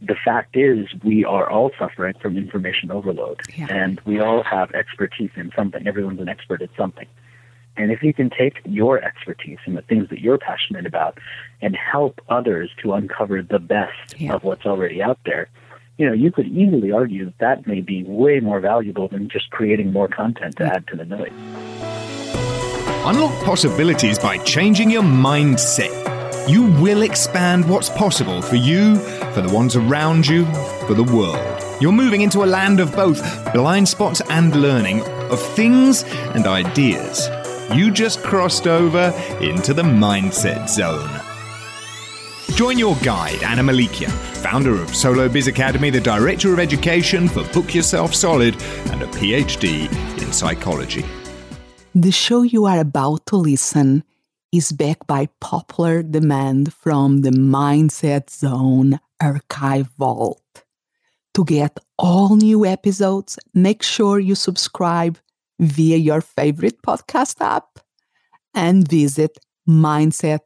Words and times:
the 0.00 0.16
fact 0.24 0.56
is 0.56 0.88
we 1.02 1.24
are 1.24 1.48
all 1.48 1.70
suffering 1.78 2.14
from 2.20 2.36
information 2.36 2.90
overload 2.90 3.40
Yeah. 3.56 3.66
and 3.70 4.00
we 4.04 4.20
all 4.20 4.42
have 4.42 4.70
expertise 4.72 5.30
in 5.36 5.52
something. 5.56 5.86
Everyone's 5.86 6.20
an 6.20 6.28
expert 6.28 6.60
at 6.60 6.70
something. 6.76 7.06
And 7.78 7.90
if 7.90 8.02
you 8.02 8.12
can 8.12 8.30
take 8.30 8.60
your 8.64 9.02
expertise 9.02 9.58
and 9.66 9.76
the 9.76 9.82
things 9.82 10.08
that 10.10 10.20
you're 10.20 10.38
passionate 10.38 10.86
about 10.86 11.18
and 11.60 11.76
help 11.76 12.20
others 12.28 12.70
to 12.82 12.92
uncover 12.94 13.42
the 13.42 13.58
best 13.58 14.18
Yeah. 14.18 14.34
of 14.34 14.44
what's 14.44 14.66
already 14.66 15.02
out 15.02 15.18
there, 15.24 15.48
you 15.98 16.06
know, 16.06 16.12
you 16.12 16.30
could 16.30 16.46
easily 16.46 16.92
argue 16.92 17.24
that 17.26 17.38
that 17.38 17.66
may 17.66 17.80
be 17.80 18.02
way 18.04 18.40
more 18.40 18.60
valuable 18.60 19.08
than 19.08 19.28
just 19.30 19.50
creating 19.50 19.92
more 19.92 20.08
content 20.08 20.56
to 20.56 20.64
mm. 20.64 20.70
add 20.70 20.86
to 20.88 20.96
the 20.96 21.06
noise. 21.06 21.32
Unlock 23.06 23.44
possibilities 23.44 24.18
by 24.18 24.36
changing 24.38 24.90
your 24.90 25.02
mindset. 25.02 25.95
You 26.48 26.70
will 26.80 27.02
expand 27.02 27.68
what's 27.68 27.90
possible 27.90 28.40
for 28.40 28.54
you, 28.54 28.94
for 29.34 29.40
the 29.40 29.52
ones 29.52 29.74
around 29.74 30.28
you, 30.28 30.44
for 30.86 30.94
the 30.94 31.02
world. 31.02 31.64
You're 31.80 31.90
moving 31.90 32.20
into 32.20 32.44
a 32.44 32.46
land 32.46 32.78
of 32.78 32.94
both 32.94 33.20
blind 33.52 33.88
spots 33.88 34.22
and 34.30 34.54
learning, 34.54 35.02
of 35.28 35.42
things 35.54 36.04
and 36.04 36.46
ideas. 36.46 37.28
You 37.74 37.90
just 37.90 38.22
crossed 38.22 38.68
over 38.68 39.12
into 39.40 39.74
the 39.74 39.82
mindset 39.82 40.68
zone. 40.68 41.10
Join 42.54 42.78
your 42.78 42.94
guide, 43.02 43.42
Anna 43.42 43.64
Melikian, 43.64 44.10
founder 44.36 44.80
of 44.80 44.94
Solo 44.94 45.28
Biz 45.28 45.48
Academy, 45.48 45.90
the 45.90 46.00
director 46.00 46.52
of 46.52 46.60
education 46.60 47.26
for 47.26 47.42
Book 47.52 47.74
Yourself 47.74 48.14
Solid, 48.14 48.54
and 48.92 49.02
a 49.02 49.06
PhD 49.06 49.90
in 50.22 50.32
psychology. 50.32 51.04
The 51.92 52.12
show 52.12 52.42
you 52.42 52.66
are 52.66 52.78
about 52.78 53.26
to 53.26 53.36
listen 53.36 54.04
is 54.56 54.72
backed 54.72 55.06
by 55.06 55.28
popular 55.40 56.02
demand 56.02 56.72
from 56.72 57.20
the 57.20 57.30
Mindset 57.30 58.30
Zone 58.30 58.98
archive 59.20 59.88
vault. 59.98 60.64
To 61.34 61.44
get 61.44 61.78
all 61.98 62.36
new 62.36 62.64
episodes, 62.64 63.38
make 63.52 63.82
sure 63.82 64.18
you 64.18 64.34
subscribe 64.34 65.18
via 65.58 65.96
your 65.96 66.22
favorite 66.22 66.80
podcast 66.82 67.40
app 67.40 67.78
and 68.54 68.88
visit 68.88 69.38
mindset.zone. 69.68 70.44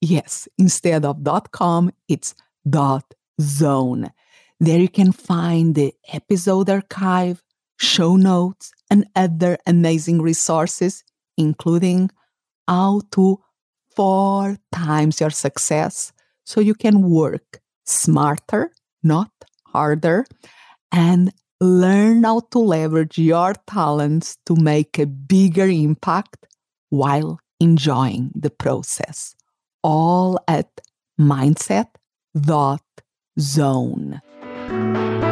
Yes, 0.00 0.48
instead 0.58 1.04
of 1.04 1.22
.com, 1.52 1.92
it's 2.08 2.34
.zone. 3.40 4.10
There 4.58 4.80
you 4.80 4.88
can 4.88 5.12
find 5.12 5.74
the 5.74 5.94
episode 6.12 6.68
archive, 6.70 7.42
show 7.78 8.16
notes, 8.16 8.72
and 8.90 9.06
other 9.14 9.58
amazing 9.66 10.20
resources, 10.20 11.04
including 11.36 12.10
how 12.68 13.00
to 13.12 13.40
four 13.94 14.56
times 14.72 15.20
your 15.20 15.30
success 15.30 16.12
so 16.44 16.60
you 16.60 16.74
can 16.74 17.08
work 17.10 17.60
smarter, 17.84 18.72
not 19.02 19.30
harder, 19.66 20.24
and 20.90 21.30
learn 21.60 22.24
how 22.24 22.40
to 22.50 22.58
leverage 22.58 23.18
your 23.18 23.52
talents 23.66 24.38
to 24.46 24.56
make 24.56 24.98
a 24.98 25.04
bigger 25.06 25.66
impact 25.66 26.46
while 26.90 27.38
enjoying 27.60 28.32
the 28.34 28.50
process. 28.50 29.36
All 29.82 30.38
at 30.48 30.80
mindset.zone. 31.20 34.20
Hi, 34.72 35.31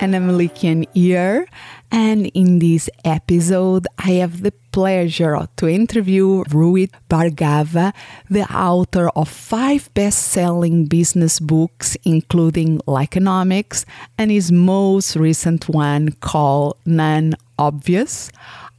Anna 0.00 0.20
Melikian 0.20 0.86
here. 0.94 1.46
And 1.90 2.26
in 2.26 2.58
this 2.58 2.88
episode, 3.04 3.86
I 3.98 4.12
have 4.22 4.42
the 4.42 4.52
pleasure 4.72 5.48
to 5.56 5.68
interview 5.68 6.44
Rohit 6.44 6.90
Bhargava, 7.10 7.92
the 8.30 8.44
author 8.54 9.08
of 9.08 9.28
five 9.28 9.92
best 9.94 10.28
selling 10.28 10.86
business 10.86 11.40
books, 11.40 11.96
including 12.04 12.78
Likeonomics, 12.86 13.84
and 14.16 14.30
his 14.30 14.52
most 14.52 15.16
recent 15.16 15.68
one 15.68 16.12
called 16.20 16.76
Non 16.86 17.34
Obvious 17.58 18.30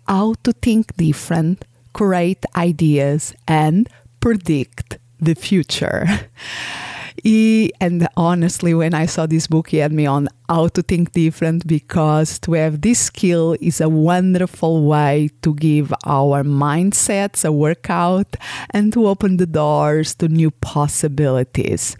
How 0.08 0.36
to 0.44 0.54
Think 0.54 0.96
Different, 0.96 1.66
Create 1.94 2.46
Ideas, 2.56 3.34
and 3.48 3.90
Predict 4.20 5.00
the 5.20 5.36
Future. 5.36 6.06
He, 7.24 7.72
and 7.80 8.08
honestly, 8.16 8.74
when 8.74 8.94
I 8.94 9.06
saw 9.06 9.26
this 9.26 9.48
book, 9.48 9.70
he 9.70 9.78
had 9.78 9.92
me 9.92 10.06
on 10.06 10.28
how 10.48 10.68
to 10.70 10.82
think 10.82 11.12
different 11.12 11.68
because 11.68 12.40
to 12.40 12.54
have 12.54 12.82
this 12.82 13.00
skill 13.00 13.56
is 13.60 13.82
a 13.82 13.90
wonderful 13.90 14.86
way 14.86 15.30
to 15.42 15.54
give 15.56 15.94
our 16.06 16.44
mindsets 16.44 17.46
a 17.46 17.52
workout 17.52 18.36
and 18.72 18.94
to 18.94 19.08
open 19.08 19.38
the 19.38 19.46
doors 19.46 20.16
to 20.16 20.28
new 20.28 20.52
possibilities. 20.52 21.96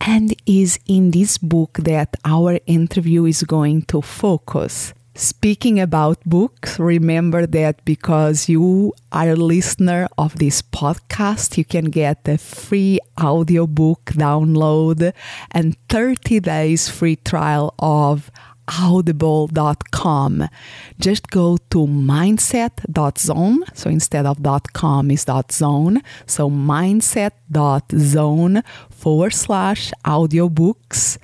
And 0.00 0.34
is 0.46 0.78
in 0.86 1.12
this 1.12 1.38
book 1.38 1.78
that 1.82 2.16
our 2.24 2.58
interview 2.66 3.24
is 3.24 3.42
going 3.42 3.82
to 3.82 4.02
focus. 4.02 4.92
Speaking 5.16 5.78
about 5.78 6.18
books, 6.26 6.80
remember 6.80 7.46
that 7.46 7.84
because 7.84 8.48
you 8.48 8.92
are 9.12 9.30
a 9.30 9.36
listener 9.36 10.08
of 10.18 10.40
this 10.40 10.60
podcast, 10.60 11.56
you 11.56 11.64
can 11.64 11.84
get 11.84 12.26
a 12.26 12.36
free 12.36 12.98
audiobook 13.20 14.06
download 14.06 15.12
and 15.52 15.76
30 15.88 16.40
days 16.40 16.88
free 16.88 17.14
trial 17.14 17.74
of 17.78 18.28
audible.com. 18.66 20.48
Just 20.98 21.30
go 21.30 21.58
to 21.70 21.86
mindset.zone. 21.86 23.62
So 23.72 23.90
instead 23.90 24.26
of 24.26 24.38
.com 24.72 25.12
is 25.12 25.26
.zone. 25.52 26.02
So 26.26 26.50
mindset.zone 26.50 28.62
forward 28.90 29.32
slash 29.32 29.92
audiobooks 30.04 31.18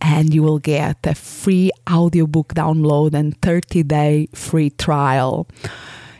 and 0.00 0.34
you 0.34 0.42
will 0.42 0.58
get 0.58 1.06
a 1.06 1.14
free 1.14 1.70
audiobook 1.90 2.54
download 2.54 3.14
and 3.14 3.40
30 3.40 3.82
day 3.82 4.28
free 4.34 4.70
trial. 4.70 5.46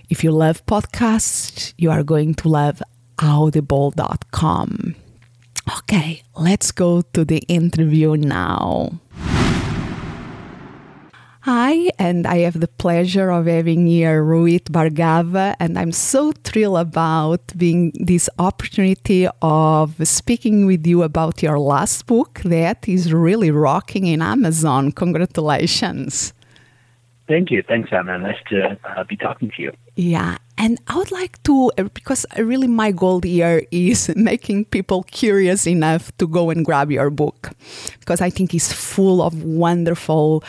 If 0.09 0.22
you 0.22 0.31
love 0.31 0.64
podcasts, 0.66 1.75
you 1.76 1.91
are 1.91 2.03
going 2.03 2.34
to 2.34 2.48
love 2.48 2.82
audible.com. 3.19 4.94
Okay, 5.78 6.22
let's 6.37 6.70
go 6.70 7.03
to 7.03 7.25
the 7.25 7.38
interview 7.48 8.16
now. 8.16 9.00
Hi, 11.47 11.91
and 11.97 12.27
I 12.27 12.39
have 12.39 12.59
the 12.59 12.67
pleasure 12.67 13.31
of 13.31 13.47
having 13.47 13.87
here 13.87 14.21
Rohit 14.21 14.65
Bhargava, 14.65 15.55
and 15.61 15.79
I'm 15.79 15.93
so 15.93 16.33
thrilled 16.33 16.79
about 16.79 17.57
being 17.57 17.93
this 17.95 18.29
opportunity 18.41 19.29
of 19.41 19.95
speaking 20.09 20.67
with 20.67 20.85
you 20.85 21.05
about 21.05 21.45
your 21.45 21.61
last 21.61 22.06
book 22.06 22.41
that 22.45 22.89
is 22.89 23.12
really 23.12 23.53
rocking 23.53 24.06
in 24.06 24.23
Amazon. 24.23 24.91
Congratulations! 24.91 26.33
Thank 27.29 27.53
you. 27.53 27.62
Thanks, 27.62 27.91
Anna. 27.93 28.19
Nice 28.19 28.43
to 28.49 28.77
uh, 28.85 29.05
be 29.05 29.17
talking 29.17 29.53
to 29.56 29.62
you. 29.62 29.73
Yeah, 29.95 30.39
and 30.59 30.81
I 30.89 30.97
would 30.97 31.12
like 31.12 31.41
to, 31.45 31.71
because 31.77 32.27
really 32.37 32.67
my 32.67 32.91
goal 32.91 33.21
here 33.21 33.62
is 33.71 34.11
making 34.17 34.65
people 34.67 35.05
curious 35.05 35.67
enough 35.67 36.11
to 36.19 36.27
go 36.27 36.51
and 36.51 36.65
grab 36.65 36.91
your 36.91 37.11
book, 37.11 37.51
because 38.01 38.21
I 38.21 38.31
think 38.31 38.53
it's 38.53 38.73
full 38.73 39.23
of 39.23 39.45
wonderful 39.45 40.43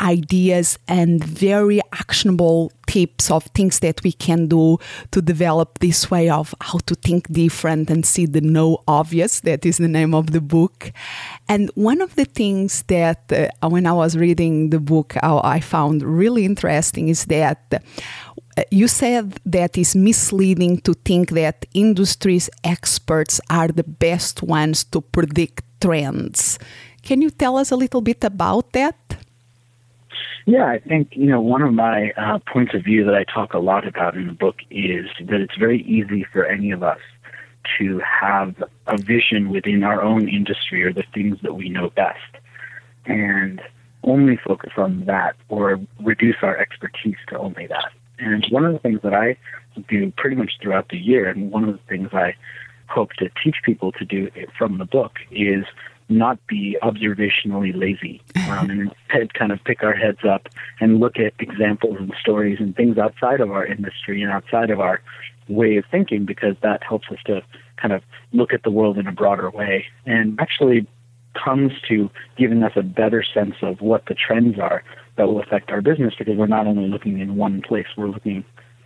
ideas 0.00 0.78
and 0.88 1.22
very 1.22 1.80
actionable 1.92 2.70
tips 2.86 3.30
of 3.30 3.44
things 3.54 3.80
that 3.80 4.02
we 4.04 4.12
can 4.12 4.46
do 4.46 4.78
to 5.10 5.22
develop 5.22 5.78
this 5.78 6.10
way 6.10 6.28
of 6.28 6.54
how 6.60 6.78
to 6.86 6.94
think 6.94 7.30
different 7.32 7.90
and 7.90 8.04
see 8.04 8.26
the 8.26 8.40
no 8.40 8.78
obvious 8.86 9.40
that 9.40 9.64
is 9.64 9.78
the 9.78 9.88
name 9.88 10.14
of 10.14 10.32
the 10.32 10.40
book. 10.40 10.92
And 11.48 11.70
one 11.74 12.00
of 12.00 12.14
the 12.14 12.24
things 12.24 12.84
that 12.88 13.32
uh, 13.32 13.68
when 13.68 13.86
i 13.86 13.92
was 13.92 14.16
reading 14.16 14.70
the 14.70 14.80
book 14.80 15.16
uh, 15.22 15.40
i 15.42 15.60
found 15.60 16.02
really 16.02 16.44
interesting 16.44 17.08
is 17.08 17.24
that 17.26 17.82
uh, 18.56 18.62
you 18.70 18.88
said 18.88 19.40
that 19.44 19.76
it's 19.76 19.96
misleading 19.96 20.78
to 20.82 20.94
think 21.04 21.30
that 21.30 21.66
industry's 21.74 22.48
experts 22.62 23.40
are 23.50 23.68
the 23.68 23.84
best 23.84 24.42
ones 24.42 24.84
to 24.84 25.00
predict 25.00 25.64
trends. 25.80 26.58
Can 27.02 27.20
you 27.20 27.30
tell 27.30 27.56
us 27.56 27.70
a 27.70 27.76
little 27.76 28.00
bit 28.00 28.22
about 28.24 28.72
that 28.72 28.96
Yeah, 30.46 30.66
I 30.66 30.78
think, 30.78 31.08
you 31.12 31.26
know, 31.26 31.40
one 31.40 31.62
of 31.62 31.72
my 31.72 32.10
uh, 32.18 32.38
points 32.52 32.74
of 32.74 32.84
view 32.84 33.04
that 33.04 33.14
I 33.14 33.24
talk 33.24 33.54
a 33.54 33.58
lot 33.58 33.86
about 33.86 34.14
in 34.14 34.26
the 34.26 34.34
book 34.34 34.56
is 34.70 35.06
that 35.20 35.40
it's 35.40 35.56
very 35.56 35.82
easy 35.82 36.26
for 36.30 36.44
any 36.44 36.70
of 36.70 36.82
us 36.82 36.98
to 37.78 37.98
have 38.00 38.62
a 38.86 38.98
vision 38.98 39.48
within 39.48 39.82
our 39.84 40.02
own 40.02 40.28
industry 40.28 40.82
or 40.84 40.92
the 40.92 41.04
things 41.14 41.38
that 41.42 41.54
we 41.54 41.70
know 41.70 41.88
best 41.90 42.18
and 43.06 43.62
only 44.02 44.36
focus 44.36 44.72
on 44.76 45.06
that 45.06 45.34
or 45.48 45.80
reduce 46.00 46.36
our 46.42 46.56
expertise 46.58 47.16
to 47.28 47.38
only 47.38 47.66
that. 47.66 47.90
And 48.18 48.46
one 48.50 48.66
of 48.66 48.74
the 48.74 48.78
things 48.78 49.00
that 49.02 49.14
I 49.14 49.38
do 49.88 50.12
pretty 50.16 50.36
much 50.36 50.52
throughout 50.60 50.90
the 50.90 50.98
year, 50.98 51.28
and 51.28 51.50
one 51.50 51.64
of 51.66 51.74
the 51.74 51.82
things 51.88 52.10
I 52.12 52.34
hope 52.88 53.12
to 53.14 53.30
teach 53.42 53.56
people 53.64 53.92
to 53.92 54.04
do 54.04 54.30
from 54.58 54.78
the 54.78 54.84
book 54.84 55.16
is 55.30 55.64
not 56.08 56.38
be 56.46 56.76
observationally 56.82 57.74
lazy 57.74 58.20
um, 58.48 58.70
and 58.70 58.80
instead 58.82 59.32
kind 59.34 59.52
of 59.52 59.62
pick 59.64 59.82
our 59.82 59.94
heads 59.94 60.24
up 60.28 60.48
and 60.80 61.00
look 61.00 61.18
at 61.18 61.32
examples 61.38 61.96
and 61.98 62.12
stories 62.20 62.58
and 62.60 62.76
things 62.76 62.98
outside 62.98 63.40
of 63.40 63.50
our 63.50 63.64
industry 63.66 64.22
and 64.22 64.30
outside 64.30 64.70
of 64.70 64.80
our 64.80 65.00
way 65.48 65.76
of 65.76 65.84
thinking 65.90 66.24
because 66.24 66.56
that 66.62 66.82
helps 66.82 67.08
us 67.10 67.18
to 67.26 67.42
kind 67.76 67.92
of 67.92 68.02
look 68.32 68.52
at 68.52 68.62
the 68.62 68.70
world 68.70 68.98
in 68.98 69.06
a 69.06 69.12
broader 69.12 69.50
way. 69.50 69.86
And 70.06 70.38
actually 70.40 70.86
comes 71.34 71.72
to 71.88 72.10
giving 72.36 72.62
us 72.62 72.72
a 72.76 72.82
better 72.82 73.22
sense 73.22 73.56
of 73.62 73.80
what 73.80 74.06
the 74.06 74.14
trends 74.14 74.58
are 74.58 74.84
that 75.16 75.26
will 75.26 75.40
affect 75.40 75.70
our 75.70 75.80
business 75.80 76.14
because 76.16 76.36
we're 76.36 76.46
not 76.46 76.66
only 76.66 76.88
looking 76.88 77.18
in 77.18 77.36
one 77.36 77.60
place, 77.62 77.86
we're 77.96 78.08
looking 78.08 78.44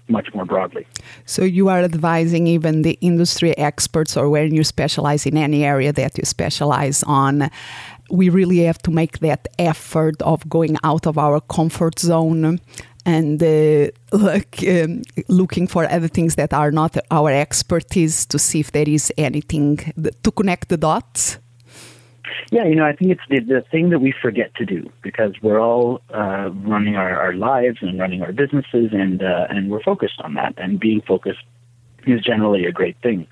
much 0.08 0.32
more 0.34 0.44
broadly. 0.44 0.86
So 1.26 1.44
you 1.44 1.68
are 1.68 1.80
advising 1.80 2.46
even 2.46 2.82
the 2.82 2.98
industry 3.00 3.56
experts 3.58 4.16
or 4.16 4.28
when 4.30 4.54
you 4.54 4.64
specialize 4.64 5.26
in 5.26 5.36
any 5.36 5.64
area 5.64 5.92
that 5.92 6.18
you 6.18 6.24
specialize 6.24 7.02
on. 7.04 7.50
We 8.10 8.30
really 8.30 8.60
have 8.60 8.78
to 8.82 8.90
make 8.90 9.18
that 9.18 9.48
effort 9.58 10.22
of 10.22 10.48
going 10.48 10.78
out 10.82 11.06
of 11.06 11.18
our 11.18 11.40
comfort 11.42 11.98
zone 11.98 12.58
and 13.04 13.42
uh, 13.42 13.90
like 14.12 14.62
um, 14.66 15.02
looking 15.28 15.66
for 15.66 15.84
other 15.90 16.08
things 16.08 16.34
that 16.36 16.52
are 16.52 16.70
not 16.70 16.96
our 17.10 17.30
expertise 17.30 18.26
to 18.26 18.38
see 18.38 18.60
if 18.60 18.72
there 18.72 18.88
is 18.88 19.12
anything 19.16 19.76
to 20.22 20.30
connect 20.30 20.68
the 20.68 20.76
dots. 20.76 21.38
Yeah, 22.50 22.64
you 22.64 22.74
know, 22.74 22.84
I 22.84 22.94
think 22.94 23.10
it's 23.10 23.20
the, 23.28 23.40
the 23.40 23.64
thing 23.70 23.90
that 23.90 24.00
we 24.00 24.12
forget 24.12 24.54
to 24.56 24.64
do 24.64 24.90
because 25.02 25.34
we're 25.42 25.60
all 25.60 26.00
uh, 26.12 26.50
running 26.50 26.96
our, 26.96 27.18
our 27.18 27.34
lives 27.34 27.78
and 27.80 27.98
running 27.98 28.22
our 28.22 28.32
businesses, 28.32 28.90
and 28.92 29.22
uh, 29.22 29.46
and 29.50 29.70
we're 29.70 29.82
focused 29.82 30.20
on 30.20 30.34
that. 30.34 30.54
And 30.56 30.80
being 30.80 31.00
focused 31.02 31.42
is 32.06 32.22
generally 32.22 32.64
a 32.64 32.72
great 32.72 32.96
thing. 33.02 33.26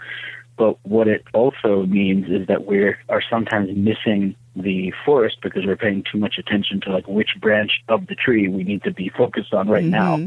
But 0.57 0.79
what 0.87 1.07
it 1.07 1.25
also 1.35 1.85
means 1.85 2.31
is 2.31 2.47
that 2.47 2.67
we 2.67 2.79
are 2.79 3.23
sometimes 3.29 3.77
missing 3.77 4.35
the 4.55 4.93
forest 5.05 5.37
because 5.43 5.67
we're 5.67 5.77
paying 5.77 6.03
too 6.11 6.19
much 6.19 6.39
attention 6.39 6.81
to 6.83 6.93
like 6.93 7.07
which 7.07 7.31
branch 7.41 7.83
of 7.89 8.07
the 8.07 8.15
tree 8.15 8.49
we 8.49 8.65
need 8.65 8.83
to 8.85 8.91
be 8.91 9.11
focused 9.11 9.53
on 9.53 9.69
right 9.69 9.85
mm-hmm. 9.85 10.27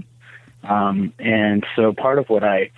now. 0.64 0.90
Um, 0.92 1.14
and 1.20 1.66
so 1.76 1.94
part 1.94 2.20
of 2.20 2.30
what 2.30 2.44
I 2.44 2.70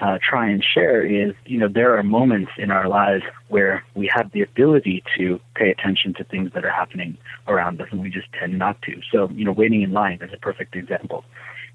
uh, 0.00 0.18
try 0.22 0.48
and 0.48 0.64
share 0.64 1.04
is, 1.04 1.34
you 1.46 1.58
know, 1.58 1.68
there 1.68 1.96
are 1.96 2.02
moments 2.02 2.52
in 2.56 2.70
our 2.70 2.88
lives 2.88 3.24
where 3.48 3.84
we 3.94 4.10
have 4.12 4.30
the 4.32 4.42
ability 4.42 5.02
to 5.16 5.40
pay 5.54 5.70
attention 5.70 6.14
to 6.14 6.24
things 6.24 6.50
that 6.54 6.64
are 6.64 6.70
happening 6.70 7.18
around 7.48 7.80
us, 7.80 7.88
and 7.90 8.00
we 8.00 8.10
just 8.10 8.28
tend 8.32 8.58
not 8.58 8.80
to. 8.82 9.00
So, 9.12 9.28
you 9.30 9.44
know, 9.44 9.52
waiting 9.52 9.82
in 9.82 9.92
line 9.92 10.18
is 10.22 10.32
a 10.32 10.38
perfect 10.38 10.74
example 10.76 11.24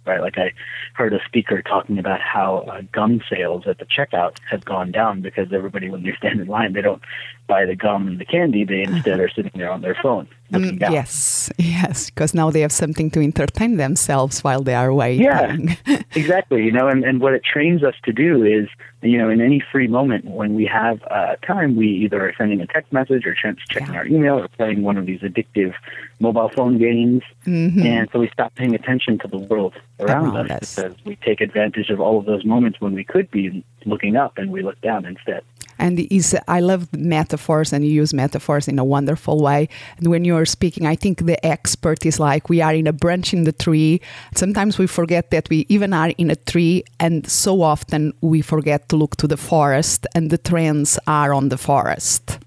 right? 0.06 0.22
Like 0.22 0.38
I 0.38 0.54
heard 0.94 1.14
a 1.14 1.20
speaker 1.26 1.62
talking 1.62 2.00
about 2.00 2.22
how 2.22 2.58
uh, 2.72 2.82
gum 2.92 3.22
sales 3.30 3.64
at 3.68 3.80
the 3.80 3.86
checkout 3.86 4.38
have 4.50 4.64
gone 4.64 4.92
down 4.92 5.22
because 5.22 5.52
everybody, 5.52 5.90
when 5.90 6.04
they 6.04 6.14
stand 6.18 6.40
in 6.40 6.48
line, 6.48 6.74
they 6.74 6.82
don't 6.82 7.02
buy 7.48 7.66
the 7.66 7.76
gum 7.76 8.08
and 8.08 8.20
the 8.20 8.26
candy. 8.26 8.64
They 8.64 8.84
instead 8.88 9.20
are 9.20 9.30
sitting 9.30 9.52
there 9.56 9.72
on 9.72 9.82
their 9.82 9.96
phone 10.02 10.28
down. 10.52 10.92
Yes, 10.92 11.52
yes, 11.58 12.10
because 12.10 12.34
now 12.34 12.50
they 12.52 12.62
have 12.62 12.72
something 12.72 13.10
to 13.12 13.22
entertain 13.22 13.78
themselves 13.78 14.44
while 14.44 14.62
they 14.62 14.76
are 14.76 14.94
waiting. 14.94 15.26
Yeah, 15.26 15.58
exactly. 16.16 16.64
You 16.64 16.72
know, 16.72 16.88
and, 16.88 17.04
and 17.04 17.20
what 17.20 17.34
it 17.34 17.44
trains 17.44 17.84
us 17.84 17.96
to 18.04 18.14
do 18.14 18.44
is, 18.44 18.68
you 19.02 19.18
know, 19.18 19.30
in 19.30 19.42
any 19.42 19.64
free 19.72 19.88
moment 19.88 20.26
when 20.26 20.54
we 20.56 20.66
have 20.66 21.02
uh, 21.10 21.36
time, 21.38 21.76
we 21.76 21.88
either 21.88 22.22
are 22.22 22.34
sending 22.38 22.62
a 22.62 22.68
text 22.68 22.92
message 22.94 23.26
or 23.26 23.34
chance 23.34 23.60
checking 23.70 23.94
yeah. 23.94 24.00
our 24.00 24.06
email 24.06 24.40
or 24.40 24.48
playing 24.48 24.84
one 24.84 24.98
of 24.98 25.06
these 25.06 25.22
addictive 25.22 25.74
mobile 26.20 26.50
phone 26.50 26.78
games. 26.78 27.24
Mm-hmm. 27.46 27.86
And 27.86 28.10
so 28.12 28.20
we 28.20 28.30
stop 28.30 28.54
paying 28.56 28.76
attention 28.76 29.18
to 29.20 29.28
the 29.28 29.38
world 29.38 29.74
around, 30.00 30.36
around 30.36 30.52
us, 30.52 30.78
us 30.78 30.84
because 30.84 31.06
we 31.06 31.16
take 31.18 31.42
advantage 31.42 31.90
of 31.90 32.00
all 32.00 32.20
of 32.20 32.26
those 32.26 32.46
moments 32.46 32.80
when 32.80 32.94
we 32.94 33.04
could 33.04 33.30
be 33.32 33.64
looking 33.86 34.16
up 34.16 34.38
and 34.38 34.52
we 34.52 34.64
look 34.64 34.80
down 34.82 35.06
instead. 35.06 35.44
And 35.78 36.00
is 36.00 36.36
I 36.48 36.60
love 36.60 36.88
metaphors, 36.96 37.74
and 37.74 37.86
you 37.86 37.92
use 37.92 38.14
metaphors 38.14 38.68
in 38.68 38.80
a 38.80 38.84
wonderful 38.84 39.42
way. 39.42 39.70
And 39.98 40.08
when 40.08 40.26
you're 40.26 40.46
speaking, 40.46 40.86
I 40.86 40.96
think 40.96 41.26
the 41.26 41.44
expert 41.46 42.06
is 42.06 42.20
like 42.20 42.50
we 42.50 42.62
are 42.62 42.74
in 42.74 42.88
a 42.88 42.94
branch 42.94 43.34
in 43.34 43.44
the 43.44 43.52
tree. 43.52 44.02
Sometimes 44.36 44.78
we 44.78 44.88
forget 44.88 45.32
that 45.32 45.50
we 45.50 45.66
even 45.70 45.94
are 45.94 46.12
in 46.18 46.32
a 46.32 46.36
tree, 46.36 46.84
and 47.00 47.28
so 47.30 47.62
often 47.62 48.14
we 48.22 48.42
forget 48.42 48.90
to 48.90 48.96
look 48.96 49.16
to 49.18 49.28
the 49.28 49.38
forest, 49.38 50.08
and 50.16 50.30
the 50.30 50.38
trends 50.38 51.00
are 51.08 51.34
on 51.34 51.50
the 51.50 51.58
forest. 51.58 52.40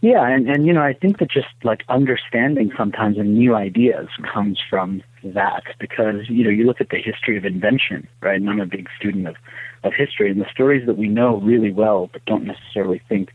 Yeah, 0.00 0.26
and, 0.26 0.48
and 0.48 0.66
you 0.66 0.72
know, 0.72 0.82
I 0.82 0.92
think 0.92 1.18
that 1.18 1.30
just 1.30 1.54
like 1.62 1.84
understanding 1.88 2.72
sometimes 2.76 3.16
and 3.18 3.34
new 3.34 3.54
ideas 3.54 4.08
comes 4.32 4.60
from 4.68 5.02
that 5.22 5.62
because, 5.78 6.28
you 6.28 6.42
know, 6.42 6.50
you 6.50 6.64
look 6.64 6.80
at 6.80 6.90
the 6.90 7.00
history 7.00 7.36
of 7.36 7.44
invention, 7.44 8.08
right? 8.20 8.40
And 8.40 8.50
I'm 8.50 8.60
a 8.60 8.66
big 8.66 8.88
student 8.98 9.28
of, 9.28 9.36
of 9.84 9.92
history 9.96 10.30
and 10.30 10.40
the 10.40 10.50
stories 10.52 10.86
that 10.86 10.96
we 10.96 11.08
know 11.08 11.38
really 11.40 11.72
well 11.72 12.08
but 12.12 12.24
don't 12.24 12.44
necessarily 12.44 13.00
think 13.08 13.30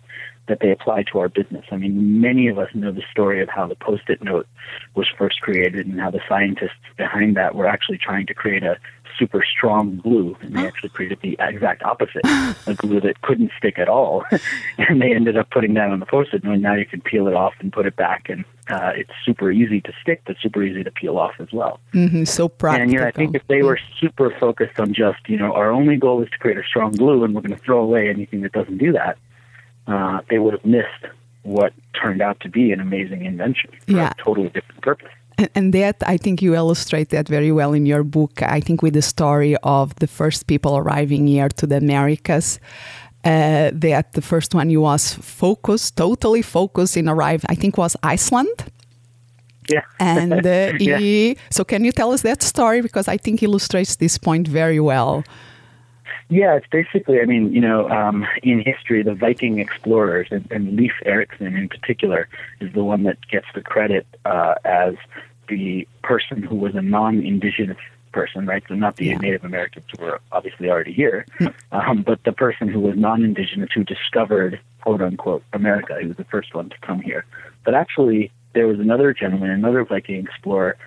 that 0.48 0.60
they 0.62 0.72
apply 0.72 1.04
to 1.04 1.20
our 1.20 1.30
business. 1.30 1.66
I 1.72 1.78
mean, 1.78 2.22
many 2.22 2.48
of 2.48 2.58
us 2.58 2.70
know 2.74 2.92
the 2.92 3.04
story 3.12 3.42
of 3.42 3.50
how 3.50 3.68
the 3.68 3.76
post-it 3.76 4.24
note 4.24 4.48
was 4.96 5.08
first 5.18 5.42
created 5.42 5.86
and 5.86 6.00
how 6.00 6.12
the 6.12 6.22
scientists 6.28 6.72
behind 6.98 7.36
that 7.36 7.56
were 7.56 7.68
actually 7.68 7.98
trying 7.98 8.26
to 8.28 8.34
create 8.34 8.64
a 8.64 8.78
super 9.18 9.44
strong 9.44 9.98
glue, 9.98 10.36
and 10.42 10.56
they 10.56 10.66
actually 10.66 10.90
created 10.90 11.20
the 11.22 11.36
exact 11.40 11.84
opposite, 11.84 12.22
a 12.68 12.74
glue 12.76 13.02
that 13.02 13.22
couldn't 13.22 13.52
stick 13.58 13.80
at 13.80 13.90
all. 13.90 14.24
and 14.78 15.02
they 15.02 15.14
ended 15.14 15.38
up 15.38 15.50
putting 15.50 15.74
that 15.74 15.90
on 15.90 16.00
the 16.00 16.06
post-it 16.06 16.44
note, 16.44 16.54
and 16.54 16.62
now 16.62 16.76
you 16.76 16.86
can 16.86 17.02
peel 17.02 17.28
it 17.28 17.34
off 17.34 17.54
and 17.60 17.74
put 17.74 17.86
it 17.86 17.96
back, 17.96 18.30
and 18.30 18.46
uh, 18.70 18.92
it's 18.96 19.12
super 19.26 19.52
easy 19.52 19.82
to 19.82 19.92
stick, 20.02 20.22
but 20.26 20.36
super 20.42 20.64
easy 20.64 20.84
to 20.84 20.92
peel 20.92 21.18
off 21.18 21.34
as 21.40 21.52
well. 21.52 21.80
Mm-hmm, 21.94 22.26
so 22.26 22.48
practical. 22.48 22.84
And 22.84 22.94
you 22.94 23.00
know, 23.00 23.06
I 23.06 23.12
think 23.12 23.36
if 23.36 23.48
they 23.48 23.64
were 23.64 23.80
super 24.00 24.34
focused 24.40 24.80
on 24.80 24.94
just, 24.94 25.20
you 25.28 25.38
know, 25.38 25.54
our 25.54 25.72
only 25.72 25.96
goal 25.96 26.22
is 26.22 26.30
to 26.30 26.38
create 26.38 26.58
a 26.58 26.64
strong 26.64 26.92
glue, 26.92 27.24
and 27.24 27.34
we're 27.34 27.42
going 27.42 27.58
to 27.58 27.64
throw 27.64 27.82
away 27.82 28.10
anything 28.10 28.42
that 28.42 28.52
doesn't 28.52 28.78
do 28.78 28.92
that, 28.94 29.18
uh, 29.88 30.22
they 30.30 30.40
would 30.40 30.54
have 30.54 30.66
missed 30.66 31.06
what 31.44 31.74
turned 32.00 32.22
out 32.22 32.40
to 32.42 32.50
be 32.50 32.72
an 32.72 32.80
amazing 32.80 33.26
invention 33.26 33.72
for 33.86 33.94
yeah. 33.94 34.12
a 34.18 34.22
totally 34.22 34.50
different 34.50 34.82
purpose. 34.82 35.12
And 35.54 35.74
that, 35.74 35.98
I 36.06 36.18
think 36.18 36.42
you 36.42 36.56
illustrate 36.56 37.10
that 37.10 37.28
very 37.28 37.52
well 37.52 37.74
in 37.74 37.86
your 37.86 38.04
book. 38.04 38.42
I 38.42 38.60
think 38.60 38.82
with 38.82 38.94
the 38.94 39.04
story 39.04 39.56
of 39.58 39.94
the 39.96 40.08
first 40.08 40.48
people 40.48 40.76
arriving 40.78 41.28
here 41.28 41.50
to 41.50 41.68
the 41.68 41.78
Americas. 41.78 42.60
Uh, 43.24 43.72
that 43.74 44.14
the 44.14 44.22
first 44.22 44.54
one 44.56 44.70
you 44.70 44.80
was 44.80 45.14
focused, 45.16 45.98
totally 45.98 46.42
focused 46.42 46.96
in 46.96 47.10
arrive. 47.10 47.44
I 47.50 47.56
think 47.56 47.78
was 47.78 47.98
Iceland. 48.02 48.72
Yeah. 49.70 49.82
And 50.00 50.46
uh, 50.46 50.74
yeah. 50.80 50.98
He, 50.98 51.38
so 51.50 51.64
can 51.66 51.84
you 51.84 51.92
tell 51.92 52.14
us 52.14 52.22
that 52.22 52.42
story 52.42 52.82
because 52.82 53.08
I 53.10 53.18
think 53.18 53.44
illustrates 53.44 53.98
this 53.98 54.18
point 54.18 54.48
very 54.48 54.80
well. 54.80 55.24
Yeah, 56.30 56.56
it's 56.56 56.68
basically, 56.68 57.22
I 57.22 57.26
mean, 57.26 57.54
you 57.54 57.62
know, 57.62 57.90
um, 57.90 58.26
in 58.44 58.60
history, 58.60 59.02
the 59.02 59.14
Viking 59.14 59.60
explorers, 59.60 60.28
and, 60.30 60.46
and 60.52 60.76
Leif 60.76 60.92
Erikson 61.06 61.56
in 61.56 61.70
particular, 61.70 62.28
is 62.60 62.74
the 62.74 62.84
one 62.84 63.04
that 63.04 63.18
gets 63.30 63.46
the 63.56 63.62
credit 63.62 64.06
uh, 64.26 64.56
as 64.66 64.96
the 65.48 65.88
person 66.04 66.44
who 66.44 66.56
was 66.56 66.76
a 66.76 66.82
non 66.82 67.24
indigenous 67.24 67.78
person, 68.12 68.46
right? 68.46 68.64
So 68.68 68.76
not 68.76 68.98
the 68.98 69.06
yeah. 69.06 69.18
Native 69.18 69.46
Americans 69.46 69.86
who 69.98 70.04
were 70.04 70.20
obviously 70.34 70.70
already 70.70 70.92
here, 70.92 71.26
um, 71.72 72.04
but 72.04 72.24
the 72.26 72.34
person 72.34 72.68
who 72.68 72.82
was 72.82 72.98
non 72.98 73.24
indigenous 73.24 73.70
who 73.74 73.86
discovered, 73.86 74.60
quote 74.82 75.02
unquote, 75.02 75.44
America. 75.54 75.98
He 76.02 76.08
was 76.08 76.18
the 76.18 76.26
first 76.26 76.54
one 76.54 76.70
to 76.70 76.76
come 76.82 77.02
here. 77.02 77.26
But 77.64 77.74
actually, 77.74 78.32
there 78.54 78.68
was 78.68 78.80
another 78.80 79.14
gentleman, 79.14 79.50
another 79.52 79.86
Viking 79.86 80.26
explorer, 80.26 80.78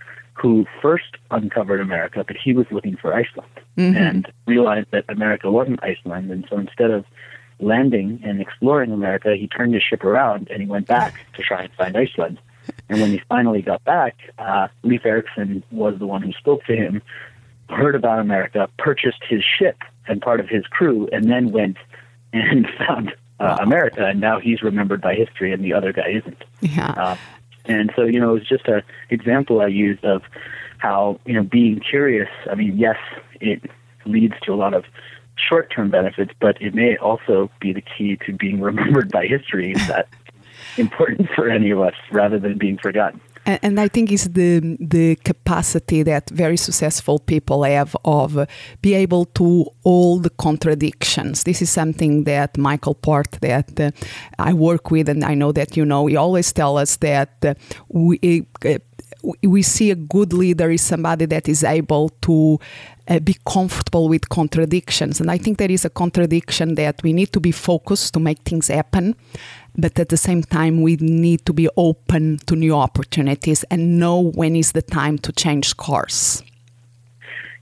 who 0.40 0.64
first 0.80 1.16
uncovered 1.30 1.80
America, 1.80 2.24
but 2.26 2.36
he 2.42 2.54
was 2.54 2.66
looking 2.70 2.96
for 2.96 3.12
Iceland 3.12 3.50
mm-hmm. 3.76 3.96
and 3.96 4.32
realized 4.46 4.88
that 4.90 5.04
America 5.08 5.50
wasn't 5.50 5.82
Iceland. 5.82 6.30
And 6.30 6.46
so 6.48 6.58
instead 6.58 6.90
of 6.90 7.04
landing 7.58 8.20
and 8.24 8.40
exploring 8.40 8.90
America, 8.90 9.36
he 9.36 9.48
turned 9.48 9.74
his 9.74 9.82
ship 9.82 10.02
around 10.02 10.48
and 10.50 10.62
he 10.62 10.66
went 10.66 10.86
back 10.86 11.14
to 11.34 11.42
try 11.42 11.64
and 11.64 11.72
find 11.74 11.94
Iceland. 11.94 12.40
And 12.88 13.00
when 13.02 13.10
he 13.10 13.20
finally 13.28 13.60
got 13.60 13.84
back, 13.84 14.16
uh, 14.38 14.68
Leif 14.82 15.04
Erikson 15.04 15.62
was 15.70 15.98
the 15.98 16.06
one 16.06 16.22
who 16.22 16.32
spoke 16.32 16.64
to 16.64 16.74
him, 16.74 17.02
heard 17.68 17.94
about 17.94 18.18
America, 18.18 18.68
purchased 18.78 19.22
his 19.28 19.42
ship 19.44 19.76
and 20.08 20.22
part 20.22 20.40
of 20.40 20.48
his 20.48 20.64
crew, 20.66 21.06
and 21.12 21.30
then 21.30 21.52
went 21.52 21.76
and 22.32 22.66
found 22.78 23.12
uh, 23.40 23.58
America. 23.60 24.06
And 24.06 24.20
now 24.20 24.40
he's 24.40 24.62
remembered 24.62 25.02
by 25.02 25.14
history, 25.14 25.52
and 25.52 25.62
the 25.62 25.74
other 25.74 25.92
guy 25.92 26.08
isn't. 26.08 26.42
Yeah. 26.62 26.92
Uh, 26.92 27.16
and 27.70 27.92
so, 27.94 28.02
you 28.02 28.18
know, 28.18 28.30
it 28.30 28.40
was 28.40 28.48
just 28.48 28.66
an 28.66 28.82
example 29.10 29.60
I 29.60 29.66
used 29.68 30.04
of 30.04 30.22
how, 30.78 31.20
you 31.24 31.34
know, 31.34 31.42
being 31.42 31.78
curious, 31.80 32.28
I 32.50 32.54
mean, 32.54 32.76
yes, 32.76 32.96
it 33.40 33.62
leads 34.04 34.34
to 34.42 34.52
a 34.52 34.56
lot 34.56 34.74
of 34.74 34.84
short 35.36 35.70
term 35.70 35.90
benefits, 35.90 36.32
but 36.40 36.60
it 36.60 36.74
may 36.74 36.96
also 36.96 37.50
be 37.60 37.72
the 37.72 37.82
key 37.82 38.18
to 38.26 38.32
being 38.32 38.60
remembered 38.70 39.10
by 39.10 39.26
history 39.26 39.72
Is 39.72 39.86
that 39.88 40.08
important 40.76 41.28
for 41.34 41.48
any 41.48 41.70
of 41.70 41.80
us 41.80 41.94
rather 42.10 42.38
than 42.38 42.58
being 42.58 42.76
forgotten. 42.76 43.20
And, 43.46 43.80
I 43.80 43.88
think 43.88 44.12
it's 44.12 44.24
the 44.28 44.76
the 44.78 45.16
capacity 45.16 46.02
that 46.02 46.30
very 46.30 46.56
successful 46.56 47.18
people 47.18 47.64
have 47.64 47.96
of 48.04 48.46
be 48.82 48.94
able 48.94 49.24
to 49.24 49.66
all 49.82 50.18
the 50.18 50.30
contradictions. 50.30 51.44
This 51.44 51.62
is 51.62 51.70
something 51.70 52.24
that 52.24 52.58
Michael 52.58 52.94
Port 52.94 53.30
that 53.40 53.80
uh, 53.80 53.90
I 54.38 54.52
work 54.52 54.90
with, 54.90 55.08
and 55.08 55.24
I 55.24 55.34
know 55.34 55.52
that 55.52 55.76
you 55.76 55.84
know. 55.84 56.06
He 56.06 56.16
always 56.16 56.52
tell 56.52 56.76
us 56.76 56.96
that 56.96 57.44
uh, 57.44 57.54
we. 57.88 58.46
Uh, 58.64 58.78
we 59.42 59.60
see 59.60 59.90
a 59.90 59.94
good 59.94 60.32
leader 60.32 60.70
is 60.70 60.80
somebody 60.80 61.26
that 61.26 61.46
is 61.46 61.62
able 61.62 62.08
to 62.22 62.58
uh, 63.10 63.18
be 63.18 63.36
comfortable 63.44 64.08
with 64.08 64.28
contradictions. 64.28 65.20
And 65.20 65.30
I 65.30 65.36
think 65.36 65.58
there 65.58 65.70
is 65.70 65.84
a 65.84 65.90
contradiction 65.90 66.76
that 66.76 67.02
we 67.02 67.12
need 67.12 67.32
to 67.34 67.40
be 67.40 67.52
focused 67.52 68.14
to 68.14 68.20
make 68.20 68.38
things 68.42 68.68
happen 68.68 69.16
but 69.76 69.98
at 69.98 70.08
the 70.08 70.16
same 70.16 70.42
time 70.42 70.82
we 70.82 70.96
need 70.96 71.44
to 71.46 71.52
be 71.52 71.68
open 71.76 72.38
to 72.46 72.56
new 72.56 72.74
opportunities 72.74 73.64
and 73.64 73.98
know 73.98 74.20
when 74.20 74.56
is 74.56 74.72
the 74.72 74.82
time 74.82 75.18
to 75.18 75.32
change 75.32 75.76
course 75.76 76.42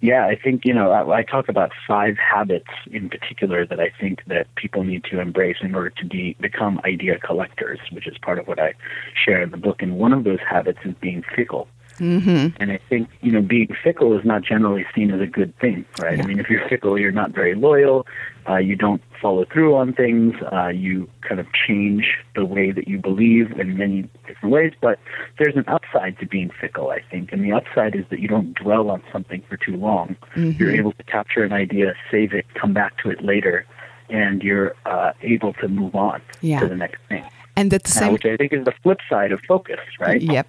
Yeah, 0.01 0.27
I 0.27 0.37
think 0.37 0.65
you 0.65 0.73
know 0.73 0.93
I, 0.93 1.19
I 1.19 1.23
talk 1.25 1.49
about 1.49 1.73
five 1.87 2.17
habits 2.19 2.71
in 2.99 3.11
particular 3.11 3.67
that 3.67 3.81
I 3.81 3.91
think 4.01 4.23
that 4.27 4.47
people 4.55 4.85
need 4.85 5.03
to 5.11 5.19
embrace 5.19 5.59
in 5.61 5.75
order 5.75 5.91
to 5.91 6.05
be 6.07 6.37
become 6.39 6.81
idea 6.85 7.19
collectors, 7.19 7.81
which 7.91 8.07
is 8.07 8.17
part 8.19 8.39
of 8.39 8.47
what 8.47 8.61
I 8.61 8.75
share 9.25 9.43
in 9.43 9.51
the 9.51 9.57
book. 9.57 9.83
And 9.83 9.99
one 9.99 10.13
of 10.13 10.23
those 10.23 10.39
habits 10.49 10.79
is 10.85 10.95
being 11.01 11.25
fickle. 11.35 11.67
Mm-hmm. 11.99 12.57
And 12.61 12.73
I 12.73 12.79
think, 12.89 13.09
you 13.21 13.33
know, 13.33 13.41
being 13.43 13.69
fickle 13.83 14.19
is 14.19 14.25
not 14.25 14.43
generally 14.43 14.87
seen 14.95 15.11
as 15.11 15.21
a 15.21 15.27
good 15.27 15.57
thing, 15.59 15.85
right? 16.01 16.17
Yeah. 16.17 16.25
I 16.25 16.27
mean, 16.27 16.39
if 16.39 16.49
you're 16.51 16.67
fickle, 16.69 16.99
you're 16.99 17.13
not 17.13 17.33
very 17.33 17.55
loyal. 17.55 18.07
Uh, 18.49 18.57
you 18.57 18.77
don't 18.77 19.03
follow 19.21 19.45
through 19.45 19.75
on 19.77 19.93
things. 19.93 20.35
Uh, 20.53 20.69
you 20.69 21.09
kind 21.21 21.41
of 21.41 21.47
change 21.53 22.17
the 22.35 22.45
way 22.45 22.71
that 22.71 22.89
you 22.89 22.99
believe 22.99 23.53
in 23.61 23.77
many 23.77 24.09
different 24.27 24.53
ways. 24.53 24.73
But 24.81 24.99
there's 25.39 25.57
an 25.57 25.65
upside 25.69 26.19
to 26.21 26.27
being 26.27 26.51
fickle, 26.61 26.91
I 26.91 27.01
think. 27.11 27.33
And 27.33 27.45
the 27.45 27.53
upside 27.53 27.95
is 27.95 28.05
that 28.11 28.21
you 28.21 28.29
don't 28.29 28.55
dwell 28.55 28.91
on 28.91 29.03
something 29.13 29.43
for 29.49 29.57
too 29.57 29.77
long. 29.77 30.17
Mm-hmm. 30.35 30.63
You're 30.63 30.75
able 30.75 30.93
to 30.93 31.03
capture 31.05 31.45
an 31.45 31.53
idea, 31.53 31.95
save 32.11 32.33
it, 32.33 32.47
come 32.55 32.73
back 32.73 32.97
to 33.03 33.11
it 33.11 33.23
later, 33.23 33.67
and 34.09 34.43
you're 34.43 34.75
uh, 34.87 35.13
able 35.23 35.53
to 35.55 35.69
move 35.69 35.95
on 35.95 36.23
Yeah. 36.41 36.61
to 36.61 36.69
the 36.69 36.77
next 36.77 37.01
thing. 37.09 37.25
And 37.57 37.75
at 37.75 37.83
the 37.83 37.91
Uh, 37.91 38.01
same 38.01 38.13
which 38.13 38.25
I 38.25 38.37
think 38.37 38.53
is 38.53 38.65
the 38.65 38.73
flip 38.83 39.01
side 39.11 39.33
of 39.33 39.41
focus, 39.47 39.81
right? 40.01 40.23
Yep. 40.23 40.47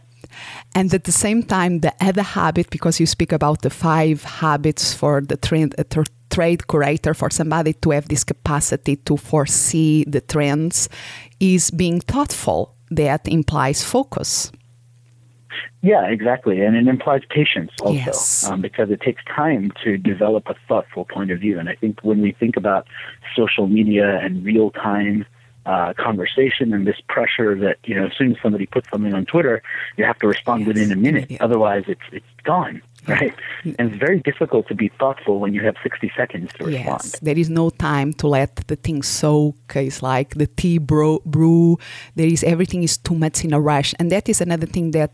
And 0.76 0.94
at 0.94 1.04
the 1.04 1.12
same 1.12 1.44
time, 1.44 1.80
the 1.80 1.94
other 2.02 2.22
habit, 2.22 2.70
because 2.70 3.00
you 3.00 3.06
speak 3.06 3.32
about 3.32 3.62
the 3.62 3.70
five 3.70 4.24
habits 4.24 4.94
for 4.94 5.22
the 5.22 5.38
trend, 5.38 5.76
uh, 5.78 5.84
tr- 5.90 6.12
trade 6.30 6.68
curator, 6.68 7.14
for 7.14 7.30
somebody 7.30 7.74
to 7.74 7.92
have 7.92 8.08
this 8.08 8.24
capacity 8.24 8.96
to 8.98 9.18
foresee 9.18 10.06
the 10.08 10.22
trends, 10.22 10.90
is 11.40 11.72
being 11.72 12.00
thoughtful. 12.02 12.76
That 12.92 13.28
implies 13.28 13.84
focus. 13.84 14.52
Yeah, 15.82 16.06
exactly. 16.08 16.62
And 16.62 16.76
it 16.76 16.88
implies 16.88 17.22
patience 17.30 17.72
also, 17.82 17.94
Yes. 17.94 18.50
um, 18.50 18.62
because 18.62 18.90
it 18.92 19.02
takes 19.02 19.24
time 19.24 19.72
to 19.84 19.98
develop 19.98 20.48
a 20.48 20.56
thoughtful 20.68 21.06
point 21.06 21.32
of 21.32 21.40
view. 21.40 21.58
And 21.58 21.70
I 21.70 21.76
think 21.76 22.00
when 22.02 22.22
we 22.22 22.32
think 22.34 22.58
about 22.58 22.88
social 23.36 23.68
media 23.68 24.20
and 24.20 24.44
real 24.44 24.72
time 24.72 25.26
uh, 25.72 25.94
conversation 26.08 26.66
and 26.76 26.84
this 26.90 27.00
pressure 27.16 27.52
that, 27.66 27.78
you 27.90 27.94
know, 27.96 28.06
as 28.10 28.14
soon 28.18 28.30
as 28.34 28.38
somebody 28.42 28.66
puts 28.76 28.88
something 28.92 29.14
on 29.20 29.24
Twitter, 29.34 29.56
you 29.98 30.04
have 30.10 30.18
to 30.24 30.28
respond 30.36 30.58
Yes, 30.62 30.68
within 30.70 30.92
a 30.92 30.96
minute. 30.96 31.24
immediate. 31.26 31.42
Otherwise, 31.48 31.84
it's, 31.94 32.08
it's 32.18 32.26
gone, 32.54 32.76
right? 33.08 33.34
And 33.78 33.86
it's 33.92 34.00
very 34.08 34.20
difficult 34.30 34.64
to 34.70 34.76
be 34.84 34.88
thoughtful 35.02 35.36
when 35.44 35.52
you 35.54 35.62
have 35.68 35.76
60 35.84 36.12
seconds 36.20 36.48
to 36.58 36.62
respond. 36.66 37.02
Yes, 37.04 37.20
there 37.28 37.38
is 37.44 37.50
no 37.62 37.70
time 37.70 38.10
to 38.22 38.26
let 38.28 38.54
the 38.72 38.78
thing 38.86 39.00
soak. 39.04 39.58
It's 39.88 40.02
like 40.14 40.30
the 40.42 40.48
tea 40.60 40.78
bro- 40.92 41.22
brew. 41.34 41.78
There 42.16 42.32
is 42.36 42.42
everything 42.54 42.82
is 42.90 42.98
too 42.98 43.16
much 43.26 43.38
in 43.46 43.52
a 43.54 43.62
rush, 43.74 43.94
and 44.00 44.12
that 44.16 44.26
is 44.34 44.42
another 44.48 44.66
thing 44.76 44.88
that 45.00 45.14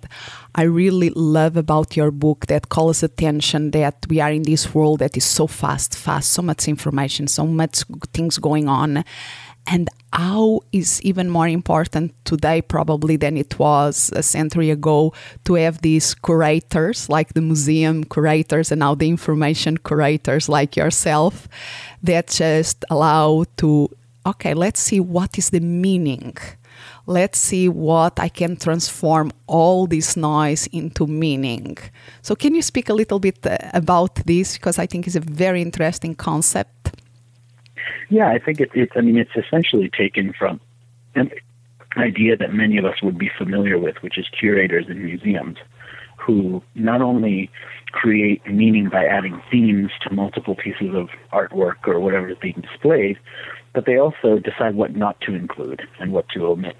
I 0.62 0.64
really 0.82 1.10
love 1.38 1.58
about 1.66 1.98
your 2.00 2.12
book. 2.12 2.40
That 2.54 2.64
calls 2.70 3.04
attention 3.10 3.72
that 3.72 3.96
we 4.10 4.18
are 4.26 4.32
in 4.40 4.44
this 4.44 4.64
world 4.76 5.00
that 5.00 5.18
is 5.18 5.26
so 5.26 5.48
fast, 5.48 5.98
fast, 5.98 6.28
so 6.32 6.42
much 6.42 6.68
information, 6.76 7.28
so 7.28 7.46
much 7.46 7.84
things 8.14 8.38
going 8.38 8.68
on, 8.70 9.04
and 9.68 9.90
how 10.14 10.62
is 10.72 11.02
even 11.02 11.30
more 11.30 11.48
important 11.48 12.14
today 12.24 12.62
probably 12.62 13.18
than 13.18 13.36
it 13.36 13.60
was 13.60 14.12
a 14.16 14.24
century 14.24 14.70
ago 14.70 15.14
to 15.44 15.56
have 15.56 15.82
these 15.82 16.14
curators 16.16 17.10
like 17.10 17.34
the 17.34 17.42
museum 17.42 18.04
curators 18.04 18.72
and 18.72 18.80
now 18.80 18.96
the 18.96 19.10
information 19.10 19.78
curators 19.78 20.48
like 20.48 20.76
yourself 20.76 21.48
that 22.02 22.28
just 22.28 22.86
allow 22.90 23.44
to 23.58 23.90
okay 24.26 24.54
let's 24.54 24.80
see 24.80 25.00
what 25.00 25.38
is 25.38 25.50
the 25.50 25.60
meaning. 25.60 26.36
Let's 27.08 27.40
see 27.40 27.70
what 27.70 28.20
i 28.20 28.30
can 28.30 28.56
transform 28.58 29.32
all 29.48 29.86
this 29.86 30.18
noise 30.18 30.68
into 30.68 31.06
meaning. 31.06 31.78
So 32.22 32.36
can 32.36 32.56
you 32.56 32.62
speak 32.62 32.90
a 32.90 32.94
little 32.94 33.20
bit 33.20 33.46
uh, 33.46 33.58
about 33.74 34.16
this? 34.26 34.54
Because 34.54 34.80
i 34.80 34.86
think 34.86 35.08
it's 35.08 35.16
a 35.16 35.20
very 35.20 35.62
interesting 35.62 36.16
concept 36.16 36.96
Yeah, 38.10 38.30
I 38.30 38.40
think 38.40 38.60
it, 38.60 38.70
it's. 38.74 38.94
I 38.96 39.02
mean, 39.02 39.18
it's 39.18 39.36
essentially 39.36 39.90
taken 39.90 40.34
from 40.38 40.60
an 41.16 41.32
idea 41.98 42.38
that 42.38 42.54
many 42.54 42.78
of 42.78 42.86
us 42.86 43.02
would 43.02 43.18
be 43.18 43.32
familiar 43.38 43.78
with, 43.78 43.96
which 44.02 44.18
is 44.18 44.28
curators 44.38 44.86
in 44.90 45.04
museums, 45.04 45.58
who 46.18 46.62
not 46.76 47.02
only 47.02 47.50
create 47.92 48.46
meaning 48.46 48.90
by 48.90 49.06
adding 49.06 49.42
themes 49.50 49.92
to 50.02 50.14
multiple 50.14 50.56
pieces 50.56 50.94
of 50.94 51.10
artwork 51.32 51.88
or 51.88 52.00
whatever 52.00 52.30
is 52.30 52.38
being 52.42 52.62
displayed, 52.62 53.18
but 53.74 53.86
they 53.86 53.98
also 53.98 54.40
decide 54.40 54.76
what 54.76 54.96
not 54.96 55.20
to 55.22 55.34
include 55.34 55.84
and 56.00 56.12
what 56.12 56.28
to 56.30 56.46
omit. 56.46 56.78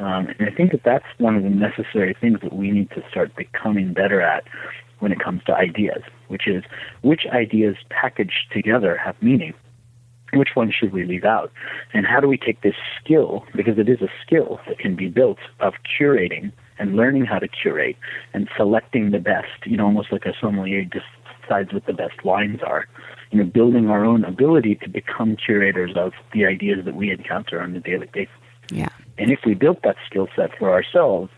Um, 0.00 0.28
and 0.38 0.48
I 0.48 0.54
think 0.54 0.72
that 0.72 0.84
that's 0.84 1.06
one 1.18 1.36
of 1.36 1.42
the 1.42 1.50
necessary 1.50 2.14
things 2.20 2.40
that 2.42 2.52
we 2.52 2.70
need 2.70 2.90
to 2.90 3.02
start 3.10 3.34
becoming 3.34 3.92
better 3.92 4.20
at 4.20 4.44
when 5.00 5.12
it 5.12 5.20
comes 5.20 5.42
to 5.44 5.54
ideas, 5.54 6.02
which 6.28 6.46
is 6.46 6.62
which 7.02 7.26
ideas 7.32 7.76
packaged 7.88 8.52
together 8.52 8.96
have 8.96 9.16
meaning 9.22 9.54
which 10.32 10.50
one 10.54 10.70
should 10.70 10.92
we 10.92 11.04
leave 11.04 11.24
out? 11.24 11.50
And 11.94 12.06
how 12.06 12.20
do 12.20 12.28
we 12.28 12.36
take 12.36 12.60
this 12.62 12.74
skill, 13.02 13.44
because 13.54 13.78
it 13.78 13.88
is 13.88 14.00
a 14.02 14.08
skill 14.24 14.60
that 14.66 14.78
can 14.78 14.94
be 14.94 15.08
built, 15.08 15.38
of 15.60 15.74
curating 15.98 16.52
and 16.78 16.96
learning 16.96 17.24
how 17.24 17.38
to 17.38 17.48
curate 17.48 17.96
and 18.34 18.48
selecting 18.56 19.10
the 19.10 19.18
best, 19.18 19.66
you 19.66 19.76
know, 19.76 19.86
almost 19.86 20.12
like 20.12 20.26
a 20.26 20.32
sommelier 20.40 20.84
decides 20.84 21.72
what 21.72 21.86
the 21.86 21.92
best 21.92 22.24
wines 22.24 22.60
are, 22.62 22.86
you 23.30 23.38
know, 23.38 23.44
building 23.44 23.88
our 23.88 24.04
own 24.04 24.24
ability 24.24 24.76
to 24.76 24.88
become 24.88 25.36
curators 25.36 25.92
of 25.96 26.12
the 26.32 26.44
ideas 26.46 26.84
that 26.84 26.94
we 26.94 27.10
encounter 27.10 27.60
on 27.60 27.74
a 27.74 27.80
daily 27.80 28.08
basis. 28.12 28.32
yeah 28.70 28.88
And 29.16 29.30
if 29.30 29.40
we 29.44 29.54
built 29.54 29.82
that 29.82 29.96
skill 30.06 30.28
set 30.36 30.50
for 30.58 30.70
ourselves, 30.70 31.30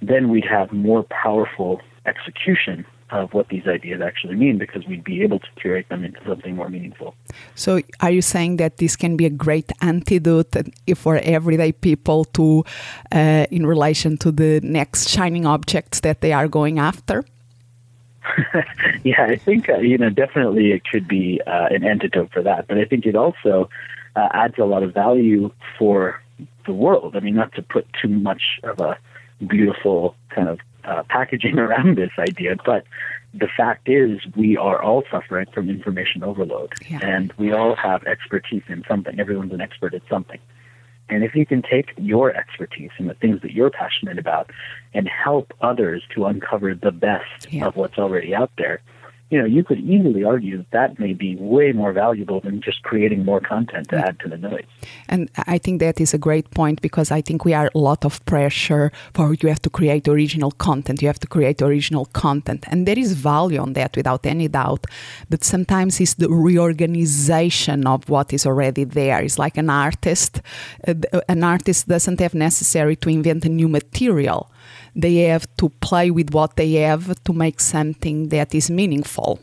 then 0.00 0.28
we'd 0.28 0.44
have 0.44 0.72
more 0.72 1.04
powerful 1.04 1.80
execution 2.06 2.84
of 3.20 3.34
what 3.34 3.48
these 3.48 3.66
ideas 3.66 4.00
actually 4.00 4.36
mean 4.36 4.58
because 4.58 4.86
we'd 4.86 5.04
be 5.04 5.22
able 5.22 5.38
to 5.38 5.46
curate 5.56 5.88
them 5.88 6.04
into 6.04 6.20
something 6.26 6.56
more 6.56 6.68
meaningful. 6.68 7.14
So, 7.54 7.80
are 8.00 8.10
you 8.10 8.22
saying 8.22 8.56
that 8.56 8.78
this 8.78 8.96
can 8.96 9.16
be 9.16 9.26
a 9.26 9.30
great 9.30 9.70
antidote 9.80 10.54
for 10.96 11.16
everyday 11.18 11.72
people 11.72 12.24
to, 12.36 12.64
uh, 13.12 13.46
in 13.50 13.66
relation 13.66 14.16
to 14.18 14.30
the 14.30 14.60
next 14.62 15.08
shining 15.08 15.46
objects 15.46 16.00
that 16.00 16.20
they 16.20 16.32
are 16.32 16.48
going 16.48 16.78
after? 16.78 17.24
yeah, 19.04 19.24
I 19.24 19.36
think 19.36 19.68
uh, 19.68 19.78
you 19.78 19.98
know 19.98 20.10
definitely 20.10 20.72
it 20.72 20.84
could 20.84 21.08
be 21.08 21.40
uh, 21.46 21.66
an 21.70 21.84
antidote 21.84 22.30
for 22.32 22.42
that, 22.42 22.68
but 22.68 22.78
I 22.78 22.84
think 22.84 23.04
it 23.04 23.16
also 23.16 23.68
uh, 24.16 24.28
adds 24.32 24.54
a 24.58 24.64
lot 24.64 24.82
of 24.82 24.94
value 24.94 25.50
for 25.78 26.22
the 26.66 26.72
world. 26.72 27.16
I 27.16 27.20
mean, 27.20 27.34
not 27.34 27.52
to 27.54 27.62
put 27.62 27.86
too 28.00 28.08
much 28.08 28.42
of 28.62 28.80
a 28.80 28.96
beautiful 29.46 30.14
kind 30.30 30.48
of 30.48 30.60
uh, 30.84 31.02
packaging 31.08 31.58
around 31.66 31.96
this 31.96 32.10
idea, 32.18 32.56
but 32.64 32.84
the 33.34 33.48
fact 33.56 33.88
is 33.88 34.20
we 34.36 34.56
are 34.56 34.82
all 34.82 35.02
suffering 35.10 35.46
from 35.54 35.70
information 35.70 36.22
overload, 36.22 36.72
Yeah. 36.88 36.98
and 37.02 37.32
we 37.38 37.52
all 37.52 37.74
have 37.76 38.04
expertise 38.04 38.62
in 38.68 38.84
something. 38.86 39.18
Everyone's 39.18 39.52
an 39.52 39.60
expert 39.60 39.94
at 39.94 40.02
something. 40.10 40.38
And 41.08 41.24
if 41.24 41.34
you 41.34 41.44
can 41.44 41.62
take 41.62 41.92
your 41.98 42.34
expertise 42.34 42.90
and 42.98 43.08
the 43.10 43.14
things 43.14 43.42
that 43.42 43.52
you're 43.52 43.70
passionate 43.70 44.18
about 44.18 44.50
and 44.94 45.08
help 45.08 45.52
others 45.60 46.02
to 46.14 46.26
uncover 46.26 46.74
the 46.74 46.92
best 46.92 47.50
Yeah. 47.50 47.66
of 47.66 47.76
what's 47.76 47.98
already 47.98 48.34
out 48.34 48.50
there, 48.56 48.80
you 49.32 49.38
know, 49.38 49.46
you 49.46 49.64
could 49.64 49.80
easily 49.80 50.24
argue 50.24 50.58
that 50.58 50.70
that 50.72 50.98
may 50.98 51.14
be 51.14 51.36
way 51.36 51.72
more 51.72 51.94
valuable 51.94 52.42
than 52.42 52.60
just 52.60 52.82
creating 52.82 53.24
more 53.24 53.40
content 53.40 53.88
to 53.88 53.96
add 53.96 54.20
to 54.20 54.28
the 54.28 54.36
noise. 54.36 54.66
And 55.08 55.30
I 55.46 55.56
think 55.56 55.80
that 55.80 56.02
is 56.02 56.12
a 56.12 56.18
great 56.18 56.50
point 56.50 56.82
because 56.82 57.10
I 57.10 57.22
think 57.22 57.42
we 57.46 57.54
are 57.54 57.70
a 57.74 57.78
lot 57.78 58.04
of 58.04 58.22
pressure 58.26 58.92
for 59.14 59.32
you 59.32 59.48
have 59.48 59.62
to 59.62 59.70
create 59.70 60.06
original 60.06 60.50
content, 60.50 61.00
you 61.00 61.08
have 61.08 61.18
to 61.20 61.26
create 61.26 61.62
original 61.62 62.04
content. 62.12 62.66
And 62.70 62.86
there 62.86 62.98
is 62.98 63.14
value 63.14 63.58
on 63.58 63.72
that 63.72 63.96
without 63.96 64.26
any 64.26 64.48
doubt. 64.48 64.86
But 65.30 65.44
sometimes 65.44 65.98
it's 65.98 66.12
the 66.14 66.28
reorganization 66.28 67.86
of 67.86 68.10
what 68.10 68.34
is 68.34 68.44
already 68.44 68.84
there. 68.84 69.22
It's 69.22 69.38
like 69.38 69.56
an 69.56 69.70
artist. 69.70 70.42
Uh, 70.86 70.92
an 71.26 71.42
artist 71.42 71.88
doesn't 71.88 72.20
have 72.20 72.34
necessary 72.34 72.96
to 72.96 73.08
invent 73.08 73.46
a 73.46 73.48
new 73.48 73.68
material. 73.68 74.51
They 74.94 75.16
have 75.28 75.46
to 75.56 75.70
play 75.80 76.10
with 76.10 76.32
what 76.32 76.56
they 76.56 76.72
have 76.74 77.22
to 77.24 77.32
make 77.32 77.60
something 77.60 78.28
that 78.28 78.54
is 78.54 78.70
meaningful. 78.70 79.40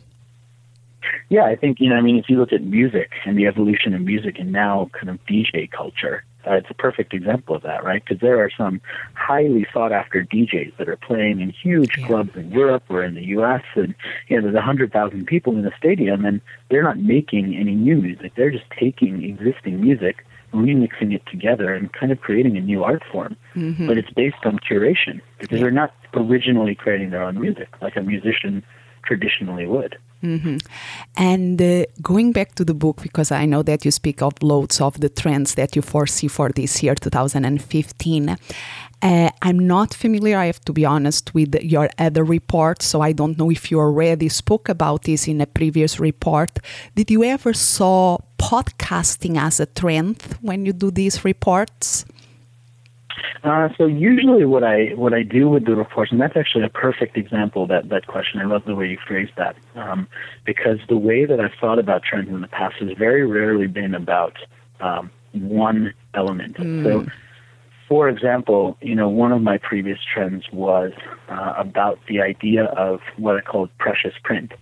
Yeah, 1.29 1.45
I 1.45 1.55
think, 1.55 1.79
you 1.79 1.89
know, 1.89 1.95
I 1.95 2.01
mean, 2.01 2.17
if 2.17 2.29
you 2.29 2.37
look 2.37 2.53
at 2.53 2.63
music 2.63 3.11
and 3.25 3.37
the 3.37 3.47
evolution 3.47 3.93
of 3.93 4.01
music 4.01 4.39
and 4.39 4.51
now 4.51 4.89
kind 4.93 5.09
of 5.09 5.23
DJ 5.25 5.69
culture, 5.71 6.23
uh, 6.47 6.53
it's 6.53 6.69
a 6.69 6.73
perfect 6.73 7.13
example 7.13 7.55
of 7.55 7.61
that, 7.63 7.83
right? 7.83 8.03
Because 8.03 8.21
there 8.21 8.39
are 8.43 8.49
some 8.55 8.81
highly 9.13 9.67
sought 9.73 9.91
after 9.91 10.23
DJs 10.23 10.77
that 10.77 10.87
are 10.87 10.97
playing 10.97 11.41
in 11.41 11.49
huge 11.49 11.97
Yeah. 11.97 12.07
clubs 12.07 12.35
in 12.35 12.51
Europe 12.51 12.83
or 12.89 13.03
in 13.03 13.13
the 13.15 13.25
US, 13.25 13.63
and, 13.75 13.93
you 14.27 14.35
know, 14.37 14.43
there's 14.43 14.55
100,000 14.55 15.25
people 15.25 15.55
in 15.57 15.65
a 15.65 15.75
stadium, 15.77 16.25
and 16.25 16.41
they're 16.69 16.83
not 16.83 16.97
making 16.97 17.55
any 17.55 17.75
new 17.75 17.97
music. 17.97 18.33
They're 18.35 18.51
just 18.51 18.69
taking 18.71 19.23
existing 19.23 19.81
music, 19.81 20.25
remixing 20.53 21.13
it 21.13 21.23
together, 21.31 21.73
and 21.73 21.91
kind 21.93 22.11
of 22.11 22.21
creating 22.21 22.57
a 22.57 22.61
new 22.61 22.83
art 22.83 23.03
form. 23.11 23.35
But 23.87 23.97
it's 23.97 24.11
based 24.11 24.43
on 24.45 24.59
curation 24.59 25.21
because 25.39 25.59
they're 25.59 25.71
not 25.71 25.93
originally 26.13 26.75
creating 26.75 27.09
their 27.11 27.23
own 27.23 27.39
music 27.39 27.69
like 27.81 27.95
a 27.95 28.01
musician 28.01 28.63
traditionally 29.03 29.65
would. 29.65 29.97
Mm-hmm. 30.23 30.57
And 31.15 31.61
uh, 31.61 31.85
going 32.01 32.33
back 32.33 32.55
to 32.55 32.65
the 32.65 32.73
book, 32.73 33.01
because 33.01 33.31
I 33.31 33.45
know 33.45 33.63
that 33.63 33.85
you 33.85 33.91
speak 33.91 34.21
of 34.21 34.33
loads 34.41 34.81
of 34.81 34.99
the 34.99 35.09
trends 35.09 35.55
that 35.55 35.75
you 35.75 35.81
foresee 35.81 36.27
for 36.27 36.49
this 36.49 36.83
year, 36.83 36.95
2015. 36.95 38.37
Uh, 39.01 39.29
I'm 39.41 39.59
not 39.59 39.93
familiar, 39.93 40.37
I 40.37 40.47
have 40.47 40.59
to 40.65 40.73
be 40.73 40.85
honest, 40.85 41.33
with 41.33 41.55
your 41.63 41.89
other 41.97 42.25
report, 42.25 42.81
so 42.81 42.99
I 42.99 43.13
don't 43.13 43.37
know 43.37 43.49
if 43.49 43.71
you 43.71 43.79
already 43.79 44.27
spoke 44.27 44.67
about 44.67 45.03
this 45.03 45.27
in 45.27 45.39
a 45.39 45.47
previous 45.47 46.01
report. 46.01 46.59
Did 46.95 47.09
you 47.09 47.23
ever 47.23 47.53
saw 47.53 48.17
podcasting 48.39 49.37
as 49.37 49.59
a 49.59 49.65
trend 49.65 50.21
when 50.41 50.65
you 50.65 50.73
do 50.73 50.89
these 50.89 51.23
reports? 51.23 52.05
Uh, 53.43 53.69
so 53.77 53.85
usually 53.85 54.45
what 54.45 54.63
I 54.63 54.87
what 54.95 55.13
I 55.13 55.23
do 55.23 55.47
with 55.49 55.65
the 55.65 55.75
reports, 55.75 56.11
and 56.11 56.19
that's 56.19 56.35
actually 56.35 56.65
a 56.65 56.69
perfect 56.69 57.17
example 57.17 57.67
that 57.67 57.89
that 57.89 58.07
question. 58.07 58.39
I 58.41 58.45
love 58.45 58.63
the 58.65 58.75
way 58.75 58.87
you 58.87 58.97
phrased 59.07 59.31
that 59.37 59.55
um, 59.75 60.07
because 60.45 60.79
the 60.89 60.97
way 60.97 61.25
that 61.25 61.39
I've 61.39 61.53
thought 61.59 61.79
about 61.79 62.03
trends 62.03 62.29
in 62.29 62.41
the 62.41 62.47
past 62.47 62.75
has 62.79 62.91
very 62.97 63.25
rarely 63.25 63.67
been 63.67 63.95
about 63.95 64.35
um, 64.81 65.09
one 65.33 65.93
element. 66.13 66.57
Mm. 66.57 66.83
So, 66.83 67.11
for 67.87 68.09
example, 68.09 68.77
you 68.81 68.95
know, 68.95 69.07
one 69.07 69.31
of 69.31 69.41
my 69.41 69.57
previous 69.57 69.99
trends 70.13 70.45
was 70.51 70.91
uh, 71.29 71.53
about 71.57 71.99
the 72.07 72.21
idea 72.21 72.65
of 72.65 72.99
what 73.17 73.37
I 73.37 73.41
called 73.41 73.69
precious 73.77 74.13
print 74.23 74.53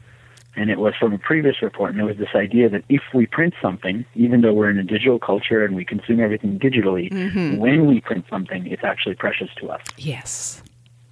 and 0.58 0.70
it 0.70 0.80
was 0.80 0.94
from 1.00 1.14
a 1.14 1.18
previous 1.18 1.62
report, 1.62 1.92
and 1.92 2.02
it 2.02 2.04
was 2.04 2.18
this 2.18 2.36
idea 2.36 2.68
that 2.70 2.84
if 2.90 3.02
we 3.14 3.28
print 3.28 3.54
something, 3.62 4.04
even 4.16 4.42
though 4.42 4.54
we're 4.54 4.70
in 4.70 4.80
a 4.80 4.84
digital 4.84 5.20
culture 5.20 5.64
and 5.64 5.76
we 5.76 5.86
consume 5.86 6.20
everything 6.20 6.60
digitally, 6.60 7.12
mm-hmm. 7.12 7.58
when 7.58 7.86
we 7.86 8.02
print 8.02 8.26
something, 8.30 8.66
it's 8.68 8.84
actually 8.84 9.16
precious 9.16 9.50
to 9.62 9.70
us. 9.70 9.82
Yes. 9.98 10.64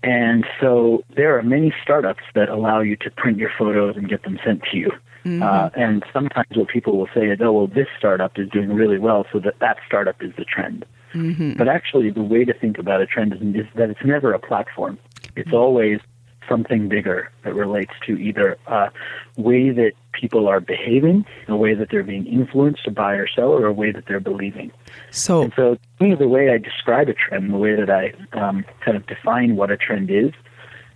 And 0.04 0.46
so 0.60 1.04
there 1.16 1.38
are 1.38 1.44
many 1.44 1.74
startups 1.82 2.24
that 2.34 2.50
allow 2.50 2.80
you 2.80 2.96
to 2.98 3.10
print 3.12 3.38
your 3.38 3.52
photos 3.58 3.96
and 3.96 4.10
get 4.10 4.24
them 4.24 4.40
sent 4.44 4.64
to 4.72 4.78
you. 4.78 4.92
Mm-hmm. 5.26 5.42
Uh, 5.42 5.70
and 5.76 6.04
sometimes 6.14 6.56
what 6.56 6.68
people 6.68 6.98
will 6.98 7.10
say 7.16 7.28
is, 7.28 7.40
oh, 7.42 7.52
well, 7.52 7.68
this 7.68 7.88
startup 7.98 8.38
is 8.38 8.48
doing 8.50 8.74
really 8.74 9.00
well, 9.00 9.26
so 9.32 9.40
that 9.40 9.58
that 9.60 9.78
startup 9.88 10.22
is 10.22 10.32
the 10.38 10.46
trend. 10.46 10.86
Mm-hmm. 11.14 11.54
But 11.54 11.68
actually, 11.68 12.12
the 12.12 12.22
way 12.22 12.46
to 12.46 12.54
think 12.54 12.78
about 12.78 13.02
a 13.02 13.08
trend 13.08 13.34
is, 13.34 13.42
is 13.42 13.66
that 13.76 13.90
it's 13.90 14.04
never 14.06 14.34
a 14.34 14.40
platform. 14.40 15.00
It's 15.36 15.54
always 15.54 16.00
something 16.48 16.88
bigger 16.88 17.32
that 17.44 17.54
relates 17.54 17.94
to 18.06 18.18
either 18.18 18.58
a 18.68 18.92
way 19.38 19.70
that 19.72 19.94
people 20.14 20.48
are 20.48 20.60
behaving, 20.60 21.26
a 21.48 21.56
way 21.56 21.74
that 21.74 21.90
they're 21.90 22.04
being 22.04 22.26
influenced 22.26 22.84
to 22.86 22.92
buy 22.92 23.14
or 23.14 23.28
sell, 23.28 23.50
or 23.50 23.66
a 23.66 23.74
way 23.74 23.92
that 23.92 24.06
they're 24.08 24.20
believing. 24.20 24.72
So, 25.12 25.44
and 25.44 25.54
so 25.56 25.78
the 26.00 26.28
way 26.28 26.50
I 26.50 26.58
describe 26.58 27.10
a 27.10 27.14
trend, 27.14 27.54
the 27.54 27.58
way 27.58 27.76
that 27.76 27.90
I 27.90 28.14
um, 28.38 28.66
kind 28.82 28.98
of 28.98 29.06
define 29.08 29.56
what 29.56 29.72
a 29.72 29.78
trend 29.78 30.10
is, 30.10 30.32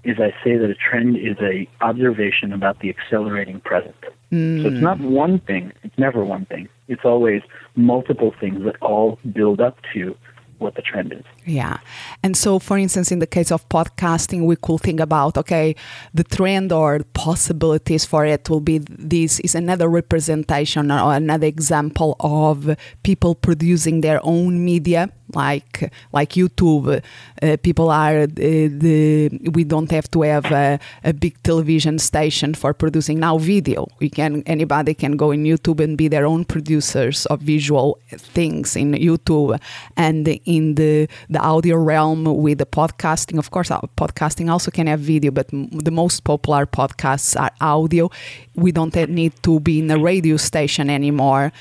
is 0.04 0.18
I 0.20 0.34
say 0.44 0.56
that 0.58 0.70
a 0.70 0.76
trend 0.76 1.18
is 1.18 1.38
a 1.42 1.68
observation 1.82 2.54
about 2.54 2.80
the 2.80 2.90
accelerating 2.90 3.60
present. 3.60 3.96
Mm. 4.32 4.62
So 4.62 4.70
it's 4.70 4.82
not 4.82 5.00
one 5.00 5.40
thing. 5.40 5.74
It's 5.84 5.98
never 5.98 6.24
one 6.24 6.46
thing. 6.46 6.70
It's 6.88 7.04
always 7.04 7.42
multiple 7.76 8.34
things 8.40 8.64
that 8.64 8.76
all 8.82 9.20
build 9.34 9.60
up 9.60 9.78
to 9.94 10.16
what 10.60 10.76
the 10.76 10.82
trend 10.82 11.14
is. 11.14 11.24
Yeah. 11.46 11.80
And 12.24 12.36
so, 12.38 12.60
for 12.60 12.78
instance, 12.78 13.12
in 13.12 13.20
the 13.20 13.28
case 13.28 13.52
of 13.52 13.68
podcasting, 13.70 14.46
we 14.46 14.56
could 14.56 14.82
think 14.82 15.00
about 15.00 15.38
okay, 15.38 15.76
the 16.14 16.24
trend 16.24 16.72
or 16.72 17.00
possibilities 17.14 18.06
for 18.06 18.26
it 18.26 18.50
will 18.50 18.60
be 18.60 18.78
this 18.78 19.40
is 19.40 19.56
another 19.56 19.88
representation 19.88 20.92
or 20.92 21.14
another 21.14 21.48
example 21.48 22.16
of 22.20 22.76
people 23.04 23.36
producing 23.36 24.02
their 24.02 24.20
own 24.24 24.64
media 24.64 25.10
like 25.36 25.92
like 26.12 26.32
YouTube. 26.32 27.02
Uh, 27.42 27.58
people 27.62 27.90
are 27.90 28.22
uh, 28.22 28.28
the 28.36 29.30
we 29.52 29.64
don't 29.64 29.92
have 29.92 30.10
to 30.12 30.22
have 30.24 30.46
a, 30.46 30.80
a, 31.04 31.14
big 31.14 31.42
television 31.44 32.00
station 32.00 32.54
for 32.54 32.74
producing 32.74 33.20
now 33.20 33.38
video. 33.38 33.88
We 34.00 34.10
can 34.10 34.44
anybody 34.46 34.94
can 34.94 35.18
go 35.18 35.32
in 35.32 35.44
YouTube 35.44 35.80
and 35.84 35.98
be 35.98 36.08
their 36.08 36.26
own 36.26 36.46
producers 36.46 37.26
of 37.28 37.42
visual 37.42 38.00
things 38.10 38.76
in 38.76 38.94
YouTube 38.94 39.60
and 39.96 40.28
in 40.50 40.76
the 40.76 41.08
the 41.30 41.40
audio 41.40 41.78
realm 41.78 42.24
with 42.26 42.58
the 42.58 42.66
podcasting. 42.66 43.38
Of 43.38 43.52
course, 43.52 43.72
uh, 43.72 43.80
podcasting 43.96 44.50
also 44.52 44.72
can 44.72 44.88
have 44.88 45.00
video, 45.00 45.32
but 45.32 45.48
the 45.52 45.92
most 45.92 46.24
popular 46.24 46.66
podcasts 46.66 47.40
are 47.40 47.52
audio. 47.62 48.10
We 48.56 48.72
don't 48.72 48.96
need 49.10 49.34
to 49.44 49.60
be 49.60 49.80
in 49.80 49.92
a 49.92 49.98
radio 49.98 50.38
station 50.38 50.90
anymore 50.90 51.52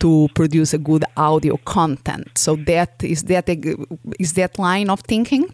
to 0.00 0.28
produce 0.34 0.72
a 0.74 0.78
good 0.78 1.04
audio 1.16 1.56
content. 1.64 2.38
So 2.38 2.56
that 2.66 3.04
is 3.04 3.24
that 3.24 3.48
is 4.18 4.32
that 4.32 4.58
line 4.58 4.90
of 4.90 5.00
thinking. 5.00 5.52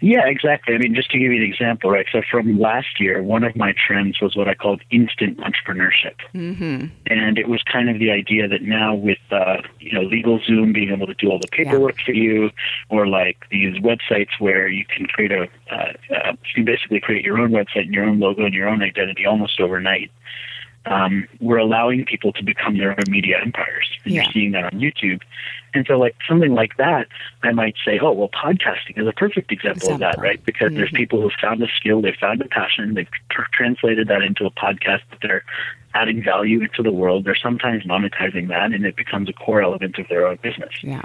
Yeah, 0.00 0.26
exactly. 0.26 0.74
I 0.74 0.78
mean, 0.78 0.94
just 0.94 1.10
to 1.12 1.18
give 1.18 1.32
you 1.32 1.42
an 1.42 1.48
example, 1.48 1.90
right? 1.90 2.06
So 2.10 2.22
from 2.30 2.58
last 2.58 3.00
year, 3.00 3.22
one 3.22 3.44
of 3.44 3.56
my 3.56 3.74
trends 3.86 4.20
was 4.20 4.36
what 4.36 4.48
I 4.48 4.54
called 4.54 4.82
instant 4.90 5.38
entrepreneurship, 5.38 6.16
mm-hmm. 6.34 6.86
and 7.06 7.38
it 7.38 7.48
was 7.48 7.62
kind 7.62 7.88
of 7.88 7.98
the 7.98 8.10
idea 8.10 8.48
that 8.48 8.62
now 8.62 8.94
with 8.94 9.18
uh, 9.30 9.58
you 9.80 9.92
know 9.92 10.08
LegalZoom 10.08 10.74
being 10.74 10.90
able 10.90 11.06
to 11.06 11.14
do 11.14 11.30
all 11.30 11.38
the 11.38 11.48
paperwork 11.48 11.98
yeah. 11.98 12.04
for 12.04 12.12
you, 12.12 12.50
or 12.88 13.06
like 13.06 13.38
these 13.50 13.76
websites 13.78 14.38
where 14.38 14.68
you 14.68 14.84
can 14.84 15.06
create 15.06 15.32
a 15.32 15.48
uh, 15.70 15.92
uh, 16.14 16.32
you 16.32 16.54
can 16.54 16.64
basically 16.64 17.00
create 17.00 17.24
your 17.24 17.38
own 17.38 17.50
website 17.50 17.84
and 17.84 17.94
your 17.94 18.04
own 18.04 18.18
logo 18.18 18.44
and 18.44 18.54
your 18.54 18.68
own 18.68 18.82
identity 18.82 19.26
almost 19.26 19.60
overnight 19.60 20.10
um, 20.86 21.28
we're 21.40 21.58
allowing 21.58 22.04
people 22.04 22.32
to 22.32 22.42
become 22.42 22.76
their 22.78 22.90
own 22.90 23.04
media 23.08 23.38
empires. 23.40 23.88
And 24.04 24.14
yeah. 24.14 24.22
you're 24.22 24.32
seeing 24.32 24.52
that 24.52 24.64
on 24.64 24.80
YouTube. 24.80 25.20
And 25.74 25.86
so, 25.86 25.98
like 25.98 26.16
something 26.28 26.52
like 26.52 26.76
that, 26.76 27.08
I 27.42 27.52
might 27.52 27.76
say, 27.84 27.98
oh, 28.00 28.12
well, 28.12 28.28
podcasting 28.28 29.00
is 29.00 29.06
a 29.06 29.12
perfect 29.12 29.50
example, 29.52 29.88
example. 29.88 29.94
of 29.94 30.00
that, 30.00 30.20
right? 30.20 30.44
Because 30.44 30.68
mm-hmm. 30.68 30.76
there's 30.76 30.90
people 30.90 31.22
who 31.22 31.30
found 31.40 31.62
a 31.62 31.68
skill, 31.76 32.02
they 32.02 32.14
found 32.20 32.42
a 32.42 32.48
passion, 32.48 32.94
they've 32.94 33.08
tr- 33.30 33.42
translated 33.52 34.08
that 34.08 34.22
into 34.22 34.44
a 34.44 34.50
podcast 34.50 35.00
that 35.10 35.20
they're 35.22 35.44
adding 35.94 36.22
value 36.22 36.60
into 36.60 36.82
the 36.82 36.92
world. 36.92 37.24
They're 37.24 37.36
sometimes 37.36 37.84
monetizing 37.84 38.48
that, 38.48 38.72
and 38.72 38.84
it 38.84 38.96
becomes 38.96 39.28
a 39.28 39.32
core 39.32 39.62
element 39.62 39.98
of 39.98 40.08
their 40.08 40.26
own 40.26 40.38
business. 40.42 40.72
Yeah. 40.82 41.02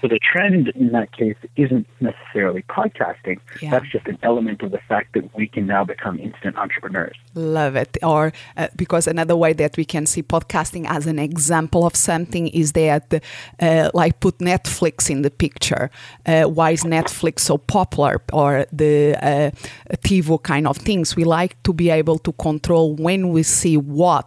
So 0.00 0.08
the 0.08 0.18
trend 0.18 0.68
in 0.68 0.92
that 0.92 1.12
case 1.12 1.36
isn't 1.56 1.86
necessarily 2.00 2.62
podcasting. 2.62 3.38
Yeah. 3.60 3.70
That's 3.70 3.88
just 3.90 4.06
an 4.06 4.18
element 4.22 4.62
of 4.62 4.70
the 4.70 4.80
fact 4.88 5.14
that 5.14 5.34
we 5.36 5.46
can 5.46 5.66
now 5.66 5.84
become 5.84 6.18
instant 6.18 6.56
entrepreneurs. 6.56 7.16
Love 7.34 7.76
it. 7.76 7.98
Or 8.02 8.32
uh, 8.56 8.68
because 8.76 9.06
another 9.06 9.36
way 9.36 9.52
that 9.52 9.76
we 9.76 9.84
can 9.84 10.06
see 10.06 10.22
podcasting 10.22 10.86
as 10.88 11.06
an 11.06 11.18
example 11.18 11.86
of 11.86 11.94
something 11.94 12.48
is 12.48 12.72
that, 12.72 13.22
uh, 13.60 13.90
like, 13.92 14.20
put 14.20 14.38
Netflix 14.38 15.10
in 15.10 15.22
the 15.22 15.30
picture. 15.30 15.90
Uh, 16.24 16.44
why 16.44 16.70
is 16.70 16.84
Netflix 16.84 17.40
so 17.40 17.58
popular? 17.58 18.22
Or 18.32 18.66
the 18.72 19.16
uh, 19.22 19.50
TiVo 19.98 20.42
kind 20.42 20.66
of 20.66 20.76
things. 20.76 21.14
We 21.16 21.24
like 21.24 21.62
to 21.64 21.72
be 21.72 21.90
able 21.90 22.18
to 22.20 22.32
control 22.32 22.96
when 22.96 23.30
we 23.30 23.42
see 23.42 23.76
what 23.76 24.26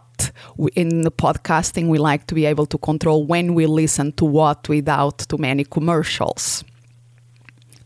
in 0.74 1.02
the 1.02 1.10
podcasting, 1.10 1.88
we 1.88 1.98
like 1.98 2.26
to 2.26 2.34
be 2.34 2.46
able 2.46 2.66
to 2.66 2.78
control 2.78 3.24
when 3.24 3.54
we 3.54 3.66
listen 3.66 4.12
to 4.12 4.24
what 4.24 4.68
without 4.68 5.18
too 5.18 5.38
many 5.38 5.64
commercials. 5.64 6.64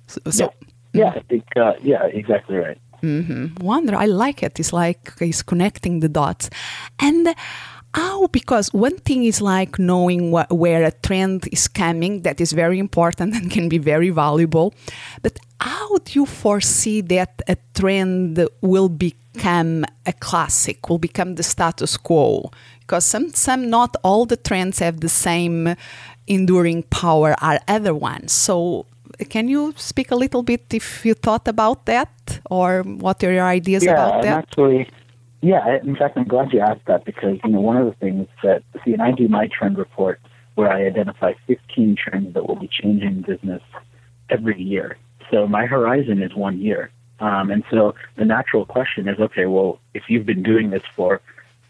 So, 0.06 0.20
yeah, 0.32 0.48
yeah, 0.92 1.12
I 1.16 1.20
think, 1.20 1.44
uh, 1.56 1.74
yeah, 1.82 2.04
exactly 2.06 2.56
right. 2.56 2.78
Mm-hmm. 3.02 3.64
Wonder, 3.64 3.94
I 3.94 4.06
like 4.06 4.42
it. 4.42 4.58
It's 4.58 4.72
like 4.72 5.12
it's 5.20 5.42
connecting 5.42 6.00
the 6.00 6.08
dots, 6.08 6.50
and 6.98 7.34
how 7.94 8.26
because 8.28 8.72
one 8.72 8.96
thing 8.98 9.24
is 9.24 9.40
like 9.40 9.78
knowing 9.78 10.30
what, 10.30 10.50
where 10.52 10.84
a 10.84 10.90
trend 10.90 11.48
is 11.52 11.68
coming 11.68 12.22
that 12.22 12.40
is 12.40 12.52
very 12.52 12.78
important 12.78 13.34
and 13.36 13.50
can 13.50 13.68
be 13.68 13.78
very 13.78 14.10
valuable, 14.10 14.74
but 15.22 15.38
how 15.60 15.96
do 15.98 16.12
you 16.12 16.26
foresee 16.26 17.00
that 17.00 17.42
a 17.48 17.56
trend 17.74 18.46
will 18.60 18.88
be 18.88 19.14
become 19.38 19.84
a 20.06 20.12
classic, 20.12 20.88
will 20.88 20.98
become 20.98 21.36
the 21.36 21.42
status 21.42 21.96
quo. 21.96 22.50
Because 22.80 23.04
some, 23.04 23.30
some, 23.30 23.70
not 23.70 23.96
all 24.02 24.26
the 24.26 24.36
trends 24.36 24.78
have 24.78 25.00
the 25.00 25.08
same 25.08 25.76
enduring 26.26 26.82
power 26.84 27.34
as 27.40 27.60
other 27.68 27.94
ones. 27.94 28.32
So, 28.32 28.86
can 29.30 29.48
you 29.48 29.74
speak 29.76 30.10
a 30.10 30.16
little 30.16 30.42
bit 30.42 30.62
if 30.72 31.04
you 31.04 31.14
thought 31.14 31.48
about 31.48 31.86
that, 31.86 32.40
or 32.50 32.82
what 32.82 33.22
are 33.24 33.32
your 33.32 33.46
ideas 33.46 33.84
yeah, 33.84 33.92
about 33.92 34.22
that? 34.22 34.38
Actually, 34.38 34.88
yeah. 35.40 35.78
In 35.82 35.96
fact, 35.96 36.16
I'm 36.16 36.28
glad 36.28 36.52
you 36.52 36.60
asked 36.60 36.86
that 36.86 37.04
because 37.04 37.38
you 37.44 37.50
know 37.50 37.60
one 37.60 37.76
of 37.76 37.86
the 37.86 37.94
things 37.94 38.28
that 38.42 38.62
see, 38.84 38.92
and 38.92 39.02
I 39.02 39.12
do 39.12 39.28
my 39.28 39.48
trend 39.48 39.78
report 39.78 40.20
where 40.54 40.70
I 40.70 40.86
identify 40.86 41.32
15 41.46 41.96
trends 41.96 42.34
that 42.34 42.46
will 42.46 42.56
be 42.56 42.68
changing 42.68 43.22
business 43.22 43.62
every 44.28 44.60
year. 44.60 44.96
So 45.30 45.46
my 45.46 45.66
horizon 45.66 46.22
is 46.22 46.34
one 46.34 46.60
year. 46.60 46.90
Um, 47.20 47.50
and 47.50 47.64
so 47.70 47.94
the 48.16 48.24
natural 48.24 48.64
question 48.64 49.08
is, 49.08 49.18
okay, 49.18 49.46
well, 49.46 49.80
if 49.94 50.04
you've 50.08 50.26
been 50.26 50.42
doing 50.42 50.70
this 50.70 50.82
for 50.94 51.20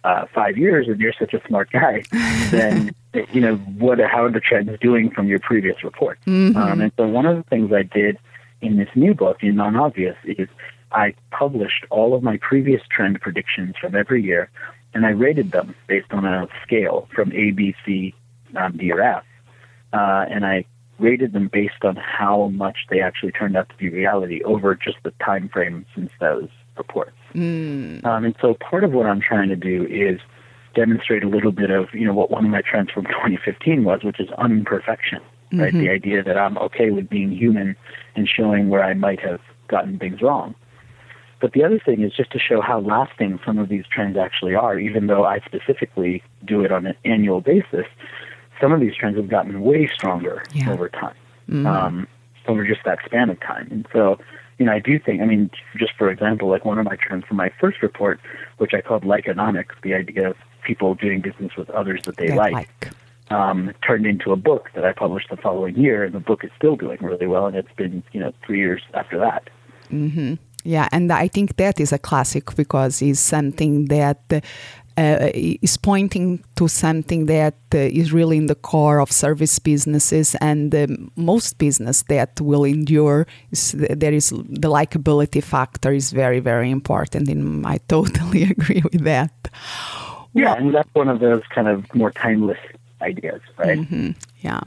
uh, 0.05 0.27
five 0.35 0.57
years 0.57 0.89
and 0.89 1.01
you're 1.01 1.15
such 1.19 1.35
a 1.35 1.41
smart 1.47 1.71
guy, 1.71 2.03
then 2.51 2.95
you 3.33 3.41
know 3.41 3.57
what? 3.57 3.99
How 4.01 4.25
are 4.25 4.31
the 4.31 4.41
trends 4.41 4.71
doing 4.81 5.11
from 5.11 5.27
your 5.27 5.39
previous 5.41 5.83
report? 5.83 6.19
Mm-hmm. 6.27 6.57
Um, 6.57 6.81
and 6.81 6.93
so 6.97 7.07
one 7.07 7.27
of 7.27 7.37
the 7.37 7.43
things 7.45 7.73
I 7.73 7.83
did 7.83 8.19
in 8.61 8.77
this 8.77 8.89
new 8.95 9.15
book, 9.15 9.39
in 9.43 9.57
Non-Obvious, 9.57 10.17
is 10.25 10.49
I 10.93 11.15
published 11.31 11.87
all 11.91 12.15
of 12.15 12.23
my 12.23 12.39
previous 12.39 12.83
trend 12.91 13.21
predictions 13.21 13.75
from 13.81 13.95
every 13.95 14.23
year, 14.23 14.51
and 14.95 15.05
I 15.07 15.11
rated 15.11 15.53
them 15.53 15.75
based 15.87 16.13
on 16.13 16.25
a 16.25 16.49
scale 16.63 17.09
from 17.15 17.33
A, 17.33 17.51
B, 17.53 17.75
C, 17.85 18.15
um, 18.57 18.77
D, 18.77 18.91
or 18.91 19.01
F. 19.01 19.25
Uh, 19.93 20.27
and 20.31 20.45
I 20.45 20.65
rated 20.99 21.33
them 21.33 21.49
based 21.53 21.85
on 21.85 21.97
how 21.97 22.49
much 22.49 22.87
they 22.91 23.01
actually 23.01 23.33
turned 23.33 23.57
out 23.57 23.69
to 23.69 23.77
be 23.77 23.89
reality 23.89 24.43
over 24.45 24.75
just 24.75 24.99
the 25.05 25.13
time 25.25 25.49
frame 25.49 25.87
since 25.95 26.11
those 26.21 26.49
reports. 26.77 27.17
Um, 28.05 28.25
and 28.25 28.35
so 28.41 28.55
part 28.55 28.85
of 28.85 28.93
what 28.93 29.07
I'm 29.07 29.21
trying 29.21 29.49
to 29.49 29.57
do 29.57 29.87
is 29.91 30.21
demonstrate 30.75 31.25
a 31.25 31.29
little 31.29 31.53
bit 31.53 31.71
of 31.71 31.89
you 31.93 32.07
know 32.07 32.15
what 32.15 32.31
one 32.31 32.45
of 32.45 32.51
my 32.51 32.63
trends 32.63 32.91
from 32.91 33.05
2015 33.07 33.85
was, 33.85 34.03
which 34.03 34.21
is 34.21 34.29
unperfection. 34.39 35.21
Right, 35.51 35.73
the 35.73 35.89
idea 35.89 36.23
that 36.23 36.37
I'm 36.37 36.59
okay 36.59 36.91
with 36.91 37.09
being 37.09 37.33
human 37.33 37.75
and 38.15 38.29
showing 38.29 38.69
where 38.69 38.85
I 38.85 38.93
might 38.93 39.19
have 39.21 39.41
gotten 39.69 39.99
things 39.99 40.21
wrong. 40.21 40.55
But 41.41 41.53
the 41.53 41.65
other 41.65 41.79
thing 41.79 42.03
is 42.03 42.13
just 42.13 42.33
to 42.33 42.39
show 42.39 42.61
how 42.61 42.81
lasting 42.81 43.39
some 43.47 43.59
of 43.59 43.69
these 43.69 43.85
trends 43.91 44.19
actually 44.19 44.55
are, 44.55 44.79
even 44.79 45.07
though 45.07 45.25
I 45.25 45.39
specifically 45.41 46.23
do 46.45 46.65
it 46.65 46.73
on 46.73 46.87
an 46.87 46.97
annual 47.05 47.41
basis. 47.41 47.87
Some 48.61 48.73
of 48.73 48.81
these 48.81 48.95
trends 48.95 49.17
have 49.17 49.29
gotten 49.29 49.61
way 49.63 49.87
stronger 49.93 50.43
Yeah. 50.53 50.71
over 50.71 50.89
time, 50.89 51.15
um, 51.67 52.07
over 52.47 52.65
just 52.67 52.83
that 52.85 52.99
span 53.05 53.31
of 53.31 53.41
time. 53.41 53.69
And 53.71 53.87
so, 53.93 54.19
you 54.59 54.67
know, 54.67 54.73
I 54.73 54.81
do 54.81 54.99
think, 54.99 55.21
I 55.23 55.27
mean, 55.27 55.51
just 55.77 55.93
for 55.97 56.11
example, 56.11 56.49
like 56.49 56.65
one 56.65 56.79
of 56.79 56.85
my 56.85 56.97
trends 56.97 57.25
from 57.27 57.37
my 57.37 57.51
first 57.61 57.83
report, 57.83 58.19
which 58.59 58.75
I 58.75 58.81
called 58.81 59.05
Likeonomics, 59.05 59.75
the 59.83 59.95
idea 59.95 60.31
of 60.31 60.37
people 60.65 60.95
doing 60.95 61.21
business 61.21 61.53
with 61.57 61.71
others 61.71 62.01
that 62.05 62.17
they 62.17 62.29
That 62.29 62.37
like, 62.37 62.53
like. 62.55 62.89
um, 63.31 63.73
turned 63.87 64.07
into 64.07 64.33
a 64.33 64.37
book 64.37 64.71
that 64.75 64.85
I 64.85 64.93
published 64.93 65.31
the 65.31 65.37
following 65.37 65.77
year, 65.77 66.03
and 66.05 66.13
the 66.15 66.21
book 66.21 66.43
is 66.45 66.51
still 66.57 66.77
doing 66.77 66.99
really 67.01 67.27
well, 67.27 67.47
and 67.47 67.57
it's 67.57 67.73
been, 67.77 68.03
you 68.13 68.21
know, 68.21 68.33
three 68.45 68.59
years 68.59 68.83
after 68.95 69.19
that. 69.19 69.49
Yeah, 70.65 70.89
and 70.93 71.11
I 71.13 71.29
think 71.29 71.57
that 71.57 71.79
is 71.81 71.93
a 71.93 71.99
classic 71.99 72.55
because 72.57 73.01
it's 73.01 73.21
something 73.21 73.87
that 73.87 74.21
uh, 74.99 75.31
is 75.63 75.77
pointing 75.77 76.43
to 76.57 76.67
something 76.67 77.27
that 77.27 77.55
uh, 77.73 77.79
is 77.79 78.13
really 78.13 78.37
in 78.37 78.47
the 78.47 78.55
core 78.57 79.01
of 79.01 79.13
service 79.13 79.59
businesses 79.61 80.35
and 80.41 80.75
um, 80.75 81.11
most 81.15 81.59
business 81.59 82.03
that 82.09 82.41
will 82.41 82.65
endure. 82.65 83.27
Is, 83.53 83.73
there 83.73 84.13
is 84.13 84.31
the 84.31 84.69
likability 84.69 85.43
factor 85.43 85.93
is 85.93 86.11
very 86.11 86.41
very 86.41 86.71
important, 86.71 87.29
and 87.29 87.65
I 87.67 87.79
totally 87.89 88.43
agree 88.43 88.83
with 88.93 89.05
that. 89.05 89.33
Yeah, 90.35 90.55
and 90.55 90.75
that's 90.75 90.93
one 90.95 91.09
of 91.09 91.21
those 91.21 91.43
kind 91.55 91.69
of 91.69 91.95
more 91.95 92.11
timeless 92.11 92.59
ideas, 93.01 93.41
right? 93.57 93.79
Yeah. 94.41 94.61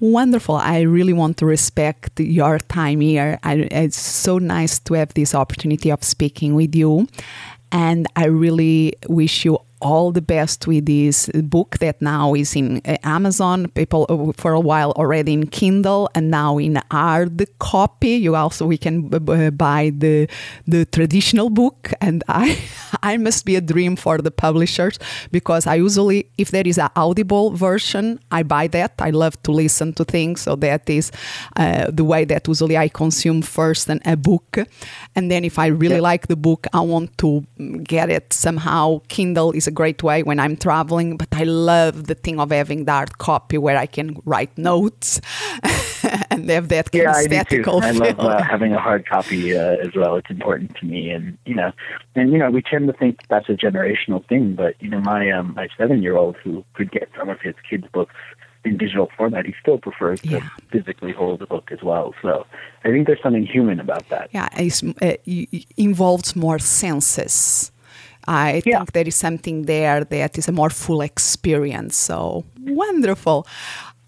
Wonderful. 0.00 0.54
I 0.54 0.80
really 0.80 1.12
want 1.12 1.36
to 1.38 1.46
respect 1.46 2.18
your 2.18 2.58
time 2.58 3.00
here. 3.00 3.38
I, 3.42 3.68
it's 3.70 3.98
so 3.98 4.38
nice 4.38 4.78
to 4.80 4.94
have 4.94 5.12
this 5.12 5.34
opportunity 5.34 5.90
of 5.90 6.02
speaking 6.02 6.54
with 6.54 6.74
you. 6.74 7.06
And 7.72 8.06
I 8.16 8.26
really 8.26 8.94
wish 9.08 9.44
you 9.44 9.58
all 9.80 10.12
the 10.12 10.22
best 10.22 10.66
with 10.66 10.86
this 10.86 11.28
book 11.28 11.78
that 11.78 12.00
now 12.02 12.34
is 12.34 12.54
in 12.56 12.80
uh, 12.84 12.96
Amazon. 13.02 13.68
People 13.74 14.06
uh, 14.08 14.32
for 14.40 14.52
a 14.52 14.60
while 14.60 14.92
already 14.92 15.32
in 15.32 15.46
Kindle 15.46 16.08
and 16.14 16.30
now 16.30 16.58
in 16.58 16.80
hard 16.90 17.44
copy. 17.58 18.10
You 18.10 18.36
also 18.36 18.66
we 18.66 18.78
can 18.78 19.08
buy 19.56 19.92
the 19.96 20.28
the 20.66 20.84
traditional 20.86 21.50
book, 21.50 21.92
and 22.00 22.22
I 22.28 22.58
I 23.02 23.16
must 23.16 23.44
be 23.44 23.56
a 23.56 23.60
dream 23.60 23.96
for 23.96 24.18
the 24.18 24.30
publishers 24.30 24.98
because 25.32 25.66
I 25.66 25.76
usually 25.76 26.26
if 26.38 26.50
there 26.50 26.66
is 26.66 26.78
an 26.78 26.90
audible 26.96 27.50
version, 27.56 28.18
I 28.30 28.42
buy 28.42 28.68
that. 28.68 28.92
I 28.98 29.10
love 29.10 29.40
to 29.42 29.52
listen 29.52 29.92
to 29.94 30.04
things, 30.04 30.40
so 30.42 30.56
that 30.56 30.88
is 30.90 31.10
uh, 31.56 31.90
the 31.90 32.04
way 32.04 32.24
that 32.26 32.46
usually 32.48 32.76
I 32.76 32.88
consume 32.88 33.42
first 33.42 33.88
an, 33.88 34.00
a 34.04 34.16
book, 34.16 34.58
and 35.16 35.30
then 35.30 35.44
if 35.44 35.58
I 35.58 35.66
really 35.66 35.96
Yeah. 35.96 36.00
like 36.12 36.26
the 36.28 36.36
book, 36.36 36.66
I 36.72 36.80
want 36.80 37.16
to 37.18 37.44
get 37.82 38.10
it 38.10 38.32
somehow. 38.32 39.00
Kindle 39.08 39.52
is 39.52 39.66
a 39.70 39.72
great 39.82 40.02
way 40.02 40.22
when 40.22 40.38
I'm 40.44 40.56
traveling, 40.56 41.16
but 41.16 41.28
I 41.32 41.44
love 41.44 42.06
the 42.10 42.14
thing 42.24 42.38
of 42.40 42.50
having 42.50 42.84
the 42.84 42.92
hard 42.92 43.18
copy 43.18 43.56
where 43.66 43.78
I 43.78 43.86
can 43.86 44.06
write 44.24 44.52
notes 44.58 45.20
and 46.30 46.50
have 46.50 46.68
that 46.68 46.86
Yeah, 46.92 47.12
I 47.14 47.26
do 47.26 47.42
too. 47.48 47.64
I 47.70 47.92
love 47.92 48.18
uh, 48.18 48.42
having 48.42 48.72
a 48.72 48.80
hard 48.80 49.02
copy 49.08 49.56
uh, 49.56 49.86
as 49.86 49.92
well. 49.94 50.16
It's 50.16 50.30
important 50.30 50.76
to 50.78 50.84
me, 50.86 51.10
and 51.10 51.38
you 51.46 51.54
know, 51.54 51.70
and 52.14 52.32
you 52.32 52.38
know, 52.38 52.50
we 52.50 52.62
tend 52.62 52.86
to 52.88 52.94
think 53.02 53.20
that's 53.28 53.48
a 53.48 53.56
generational 53.66 54.20
thing, 54.28 54.54
but 54.62 54.74
you 54.82 54.88
know, 54.92 55.00
my 55.00 55.30
um, 55.30 55.54
my 55.54 55.68
seven 55.78 56.02
year 56.02 56.16
old 56.16 56.36
who 56.42 56.64
could 56.74 56.90
get 56.90 57.08
some 57.18 57.28
of 57.28 57.40
his 57.40 57.54
kids' 57.68 57.86
books 57.92 58.14
in 58.64 58.76
digital 58.76 59.08
format, 59.16 59.46
he 59.46 59.54
still 59.62 59.78
prefers 59.78 60.20
to 60.20 60.28
Yeah. 60.28 60.48
physically 60.70 61.12
hold 61.12 61.40
the 61.40 61.46
book 61.46 61.70
as 61.72 61.82
well. 61.82 62.14
So 62.20 62.46
I 62.84 62.88
think 62.88 63.06
there's 63.06 63.22
something 63.22 63.46
human 63.46 63.80
about 63.80 64.08
that. 64.10 64.28
yeah, 64.32 64.48
it's, 64.56 64.82
uh, 64.82 65.16
involves 65.76 66.36
more 66.36 66.58
senses. 66.58 67.72
I 68.26 68.62
Yeah. 68.64 68.78
think 68.78 68.92
there 68.92 69.06
is 69.08 69.16
something 69.16 69.66
there 69.66 70.04
that 70.04 70.38
is 70.38 70.48
a 70.48 70.52
more 70.52 70.70
full 70.70 71.00
experience. 71.02 71.96
So 71.96 72.44
wonderful. 72.66 73.46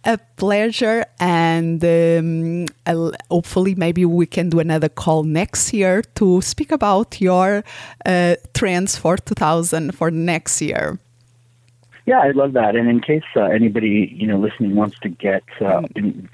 A 0.04 0.18
pleasure, 0.36 1.04
and 1.20 1.84
um, 1.84 2.66
I'll- 2.86 3.12
hopefully, 3.30 3.76
maybe 3.76 4.04
we 4.04 4.26
can 4.26 4.48
do 4.50 4.58
another 4.58 4.88
call 4.88 5.22
next 5.22 5.72
year 5.72 6.02
to 6.16 6.40
speak 6.40 6.72
about 6.72 7.20
your 7.20 7.62
uh, 8.04 8.34
trends 8.52 8.96
for 8.96 9.16
2000 9.16 9.94
for 9.94 10.10
next 10.10 10.60
year. 10.60 10.98
Yeah, 12.04 12.18
I 12.18 12.30
love 12.32 12.52
that. 12.54 12.74
And 12.74 12.88
in 12.88 13.00
case 13.00 13.22
uh, 13.36 13.42
anybody 13.42 14.12
you 14.16 14.26
know 14.26 14.38
listening 14.38 14.74
wants 14.74 14.98
to 15.00 15.08
get 15.08 15.44
uh, 15.60 15.82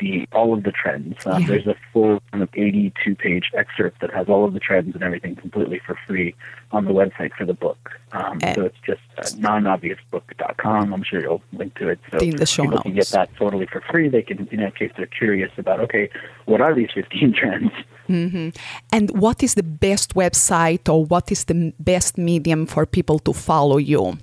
the 0.01 0.27
all 0.33 0.55
of 0.55 0.63
the 0.63 0.73
trends, 0.73 1.27
um, 1.27 1.43
Yeah. 1.43 1.49
there's 1.49 1.67
a 1.67 1.77
full 1.93 2.21
kind 2.33 2.43
of 2.43 2.49
82 2.55 3.15
page 3.17 3.51
excerpt 3.55 4.01
that 4.01 4.11
has 4.13 4.29
all 4.29 4.45
of 4.45 4.55
the 4.55 4.61
trends 4.61 4.95
and 4.95 5.03
everything 5.05 5.37
completely 5.37 5.79
for 5.87 5.99
free 6.07 6.35
on 6.73 6.85
the 6.87 6.93
website 6.93 7.33
for 7.37 7.45
the 7.45 7.55
book. 7.55 7.91
Um, 8.13 8.39
Eh. 8.43 8.55
so 8.55 8.63
it's 8.65 8.79
just 8.87 9.01
uh, 9.19 9.23
nonobviousbook.com. 9.39 10.93
I'm 10.95 11.03
sure 11.03 11.21
you'll 11.21 11.43
link 11.53 11.75
to 11.79 11.89
it. 11.89 11.99
So 12.11 12.19
In 12.19 12.37
the 12.37 12.47
show 12.47 12.63
people 12.65 12.79
can 12.81 12.95
get 12.95 13.09
that 13.09 13.29
totally 13.37 13.67
for 13.67 13.81
free. 13.91 14.09
They 14.09 14.23
can, 14.23 14.47
in 14.51 14.71
case 14.73 14.93
they're 14.97 15.07
curious 15.07 15.51
about 15.59 15.81
okay, 15.81 16.09
what 16.47 16.61
are 16.61 16.75
these 16.75 16.91
15 16.95 17.33
trends? 17.41 17.73
And 18.09 19.11
what 19.21 19.43
is 19.43 19.55
the 19.55 19.63
best 19.63 20.15
website 20.15 20.89
or 20.89 21.05
what 21.05 21.31
is 21.31 21.45
the 21.45 21.75
best 21.79 22.17
medium 22.17 22.65
for 22.67 22.87
people 22.87 23.19
to 23.21 23.33
follow 23.35 23.77
you? 23.77 24.17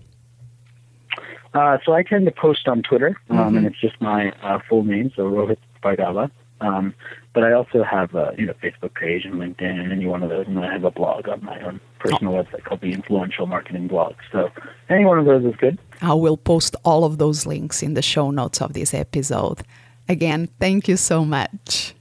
Uh, 1.56 1.78
so 1.86 1.94
I 1.94 2.04
tend 2.04 2.26
to 2.26 2.32
post 2.32 2.68
on 2.68 2.84
Twitter, 2.84 3.16
um, 3.30 3.38
Mm-hmm. 3.38 3.58
and 3.58 3.66
it's 3.66 3.80
just 3.80 4.00
my 4.02 4.32
uh, 4.44 4.60
full 4.70 4.84
name, 4.84 5.12
so 5.16 5.24
Rohit 5.24 5.58
Bhargava. 5.84 6.30
Um, 6.62 6.94
but 7.34 7.44
I 7.44 7.52
also 7.54 7.84
have 7.84 8.14
a 8.16 8.34
you 8.38 8.46
know 8.46 8.54
Facebook 8.64 8.94
page 8.94 9.26
and 9.26 9.36
LinkedIn 9.36 9.80
and 9.82 9.92
any 9.92 10.06
one 10.06 10.22
of 10.24 10.30
those, 10.30 10.48
and 10.48 10.58
I 10.60 10.72
have 10.72 10.84
a 10.86 10.92
blog 10.92 11.28
on 11.28 11.44
my 11.44 11.60
own 11.62 11.80
personal 12.00 12.34
website 12.34 12.64
called 12.64 12.82
the 12.82 12.94
Influential 12.94 13.46
Marketing 13.46 13.88
Blog. 13.88 14.14
So 14.32 14.52
any 14.90 15.04
one 15.06 15.18
of 15.20 15.26
those 15.26 15.44
is 15.44 15.56
good. 15.58 15.78
I 16.02 16.14
will 16.14 16.38
post 16.38 16.76
all 16.86 17.04
of 17.04 17.18
those 17.18 17.46
links 17.46 17.82
in 17.84 17.94
the 17.94 18.02
show 18.02 18.32
notes 18.32 18.62
of 18.62 18.72
this 18.74 18.94
episode. 18.94 19.64
Again, 20.08 20.48
thank 20.60 20.88
you 20.88 20.98
so 20.98 21.26
much. 21.26 21.94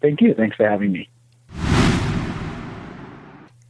Thank 0.00 0.20
you. 0.22 0.32
Thanks 0.34 0.56
for 0.56 0.68
having 0.68 0.92
me. 0.92 1.08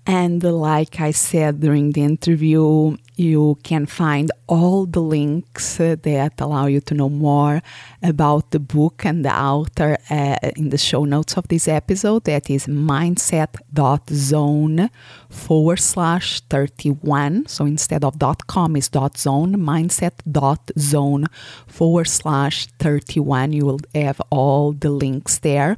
And 0.07 0.43
like 0.43 1.01
I 1.01 1.11
said 1.11 1.61
during 1.61 1.93
the 1.93 2.03
interview, 2.05 2.97
you 3.17 3.59
can 3.63 3.87
find 3.87 4.31
all 4.47 4.85
the 4.87 5.01
links 5.01 5.81
uh, 5.81 5.97
that 6.03 6.41
allow 6.41 6.67
you 6.67 6.81
to 6.83 6.95
know 6.95 7.09
more 7.09 7.63
about 8.03 8.51
the 8.51 8.61
book 8.61 9.07
and 9.07 9.25
the 9.25 9.35
author 9.35 9.97
uh, 10.11 10.37
in 10.57 10.69
the 10.71 10.79
show 10.79 11.05
notes 11.05 11.37
of 11.37 11.49
this 11.49 11.67
episode. 11.67 12.23
That 12.25 12.49
is 12.51 12.67
mindset.zone 12.67 14.91
forward 15.37 15.79
slash 15.79 16.41
31. 16.51 17.47
So 17.47 17.67
instead 17.67 18.03
of 18.05 18.19
dot 18.19 18.47
.com 18.47 18.75
is 18.77 18.89
dot 18.89 19.19
.zone, 19.19 19.57
mindset 19.57 20.15
dot 20.31 20.71
zone 20.79 21.27
forward 21.67 22.09
slash 22.09 22.67
31. 22.79 23.53
You 23.53 23.67
will 23.67 23.81
have 23.95 24.21
all 24.31 24.73
the 24.73 24.91
links 24.91 25.39
there. 25.39 25.77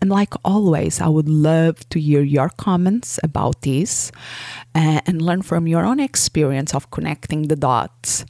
And 0.00 0.10
like 0.10 0.34
always, 0.44 1.00
I 1.00 1.08
would 1.08 1.28
love 1.28 1.88
to 1.88 2.00
hear 2.00 2.22
your 2.22 2.50
comments 2.50 3.18
about 3.22 3.62
this 3.62 4.12
uh, 4.74 5.00
and 5.06 5.22
learn 5.22 5.42
from 5.42 5.66
your 5.66 5.84
own 5.84 5.98
experience 6.00 6.74
of 6.74 6.90
connecting 6.90 7.48
the 7.48 7.56
dots. 7.56 8.24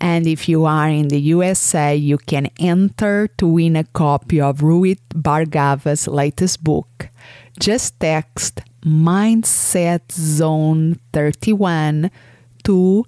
And 0.00 0.28
if 0.28 0.48
you 0.48 0.64
are 0.64 0.88
in 0.88 1.08
the 1.08 1.20
USA, 1.20 1.96
you 1.96 2.18
can 2.18 2.48
enter 2.60 3.26
to 3.38 3.46
win 3.48 3.74
a 3.74 3.82
copy 3.82 4.40
of 4.40 4.58
Rohit 4.58 5.00
Bhargava's 5.12 6.06
latest 6.06 6.62
book. 6.62 7.08
Just 7.58 7.98
text 7.98 8.60
Mindset 8.84 10.12
Zone 10.12 11.00
31 11.12 12.10
to 12.64 13.04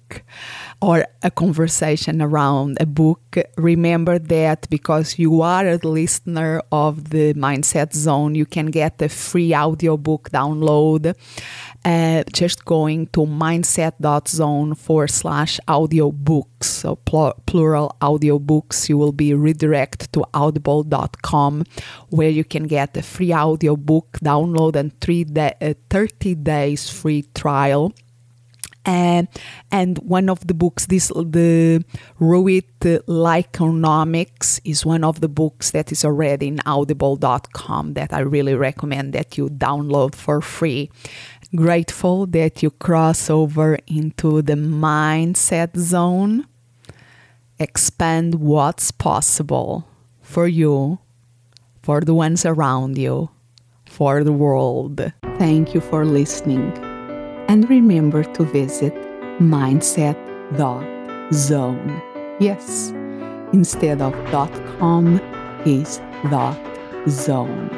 or 0.81 1.05
a 1.23 1.31
conversation 1.31 2.21
around 2.21 2.77
a 2.79 2.85
book, 2.85 3.35
remember 3.57 4.19
that 4.19 4.69
because 4.69 5.17
you 5.19 5.41
are 5.41 5.67
a 5.67 5.77
listener 5.77 6.61
of 6.71 7.09
the 7.09 7.33
Mindset 7.33 7.93
Zone, 7.93 8.35
you 8.35 8.45
can 8.45 8.67
get 8.67 9.01
a 9.01 9.09
free 9.09 9.55
audiobook 9.55 10.29
download 10.29 11.15
uh, 11.87 12.23
just 12.33 12.65
going 12.65 13.07
to 13.07 13.21
mindset.zone 13.21 14.75
forward 14.75 15.09
slash 15.09 15.59
audiobooks. 15.67 16.63
So 16.63 16.97
pl- 16.97 17.41
plural 17.45 17.95
audiobooks, 18.01 18.89
you 18.89 18.97
will 18.97 19.13
be 19.13 19.33
redirected 19.33 20.11
to 20.13 20.25
audible.com 20.33 21.63
where 22.09 22.29
you 22.29 22.43
can 22.43 22.63
get 22.63 22.97
a 22.97 23.01
free 23.01 23.33
audiobook 23.33 24.19
download 24.19 24.75
and 24.75 24.99
three 24.99 25.23
day, 25.23 25.53
uh, 25.61 25.75
30 25.89 26.35
days 26.35 26.89
free 26.89 27.23
trial. 27.33 27.93
And, 28.87 29.27
and 29.69 29.97
one 29.97 30.29
of 30.29 30.47
the 30.47 30.53
books, 30.53 30.85
this 30.85 31.09
the 31.09 31.83
Rohit 32.21 32.63
Likeonomics 33.05 34.61
is 34.63 34.85
one 34.85 35.03
of 35.03 35.19
the 35.19 35.27
books 35.27 35.71
that 35.71 35.91
is 35.91 36.05
already 36.05 36.47
in 36.47 36.61
audible.com 36.65 37.93
that 37.95 38.13
I 38.13 38.19
really 38.19 38.55
recommend 38.55 39.11
that 39.11 39.37
you 39.37 39.49
download 39.49 40.15
for 40.15 40.39
free 40.39 40.89
grateful 41.55 42.25
that 42.27 42.61
you 42.61 42.71
cross 42.71 43.29
over 43.29 43.77
into 43.87 44.41
the 44.41 44.53
mindset 44.53 45.77
zone. 45.77 46.47
Expand 47.59 48.35
what's 48.35 48.91
possible 48.91 49.87
for 50.21 50.47
you, 50.47 50.99
for 51.81 52.01
the 52.01 52.13
ones 52.13 52.45
around 52.45 52.97
you, 52.97 53.29
for 53.85 54.23
the 54.23 54.33
world. 54.33 55.11
Thank 55.37 55.73
you 55.73 55.81
for 55.81 56.05
listening. 56.05 56.86
And 57.47 57.69
remember 57.69 58.23
to 58.23 58.43
visit 58.43 58.93
mindset.zone. 59.39 62.01
Yes, 62.39 62.91
instead 63.53 64.01
of 64.01 64.13
.com 64.79 65.19
is 65.65 66.01
.zone. 67.07 67.69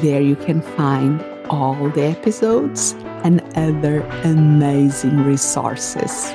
There 0.00 0.20
you 0.20 0.36
can 0.36 0.62
find 0.62 1.22
all 1.48 1.88
the 1.90 2.02
episodes 2.02 2.94
and 3.24 3.40
other 3.56 4.02
amazing 4.24 5.24
resources. 5.24 6.32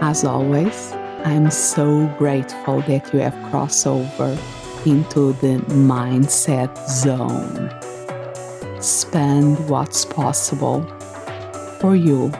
As 0.00 0.24
always, 0.24 0.92
I'm 1.24 1.50
so 1.50 2.06
grateful 2.18 2.80
that 2.82 3.12
you 3.12 3.20
have 3.20 3.34
crossed 3.50 3.86
over 3.86 4.36
into 4.86 5.32
the 5.34 5.58
mindset 5.68 6.74
zone. 6.88 7.70
Spend 8.80 9.68
what's 9.68 10.04
possible 10.04 10.84
for 11.82 11.96
you, 11.96 12.30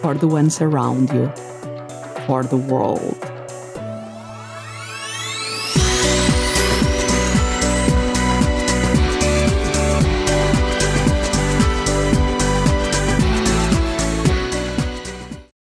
for 0.00 0.14
the 0.14 0.28
ones 0.28 0.60
around 0.60 1.10
you, 1.10 1.26
for 2.28 2.44
the 2.44 2.56
world. 2.56 3.15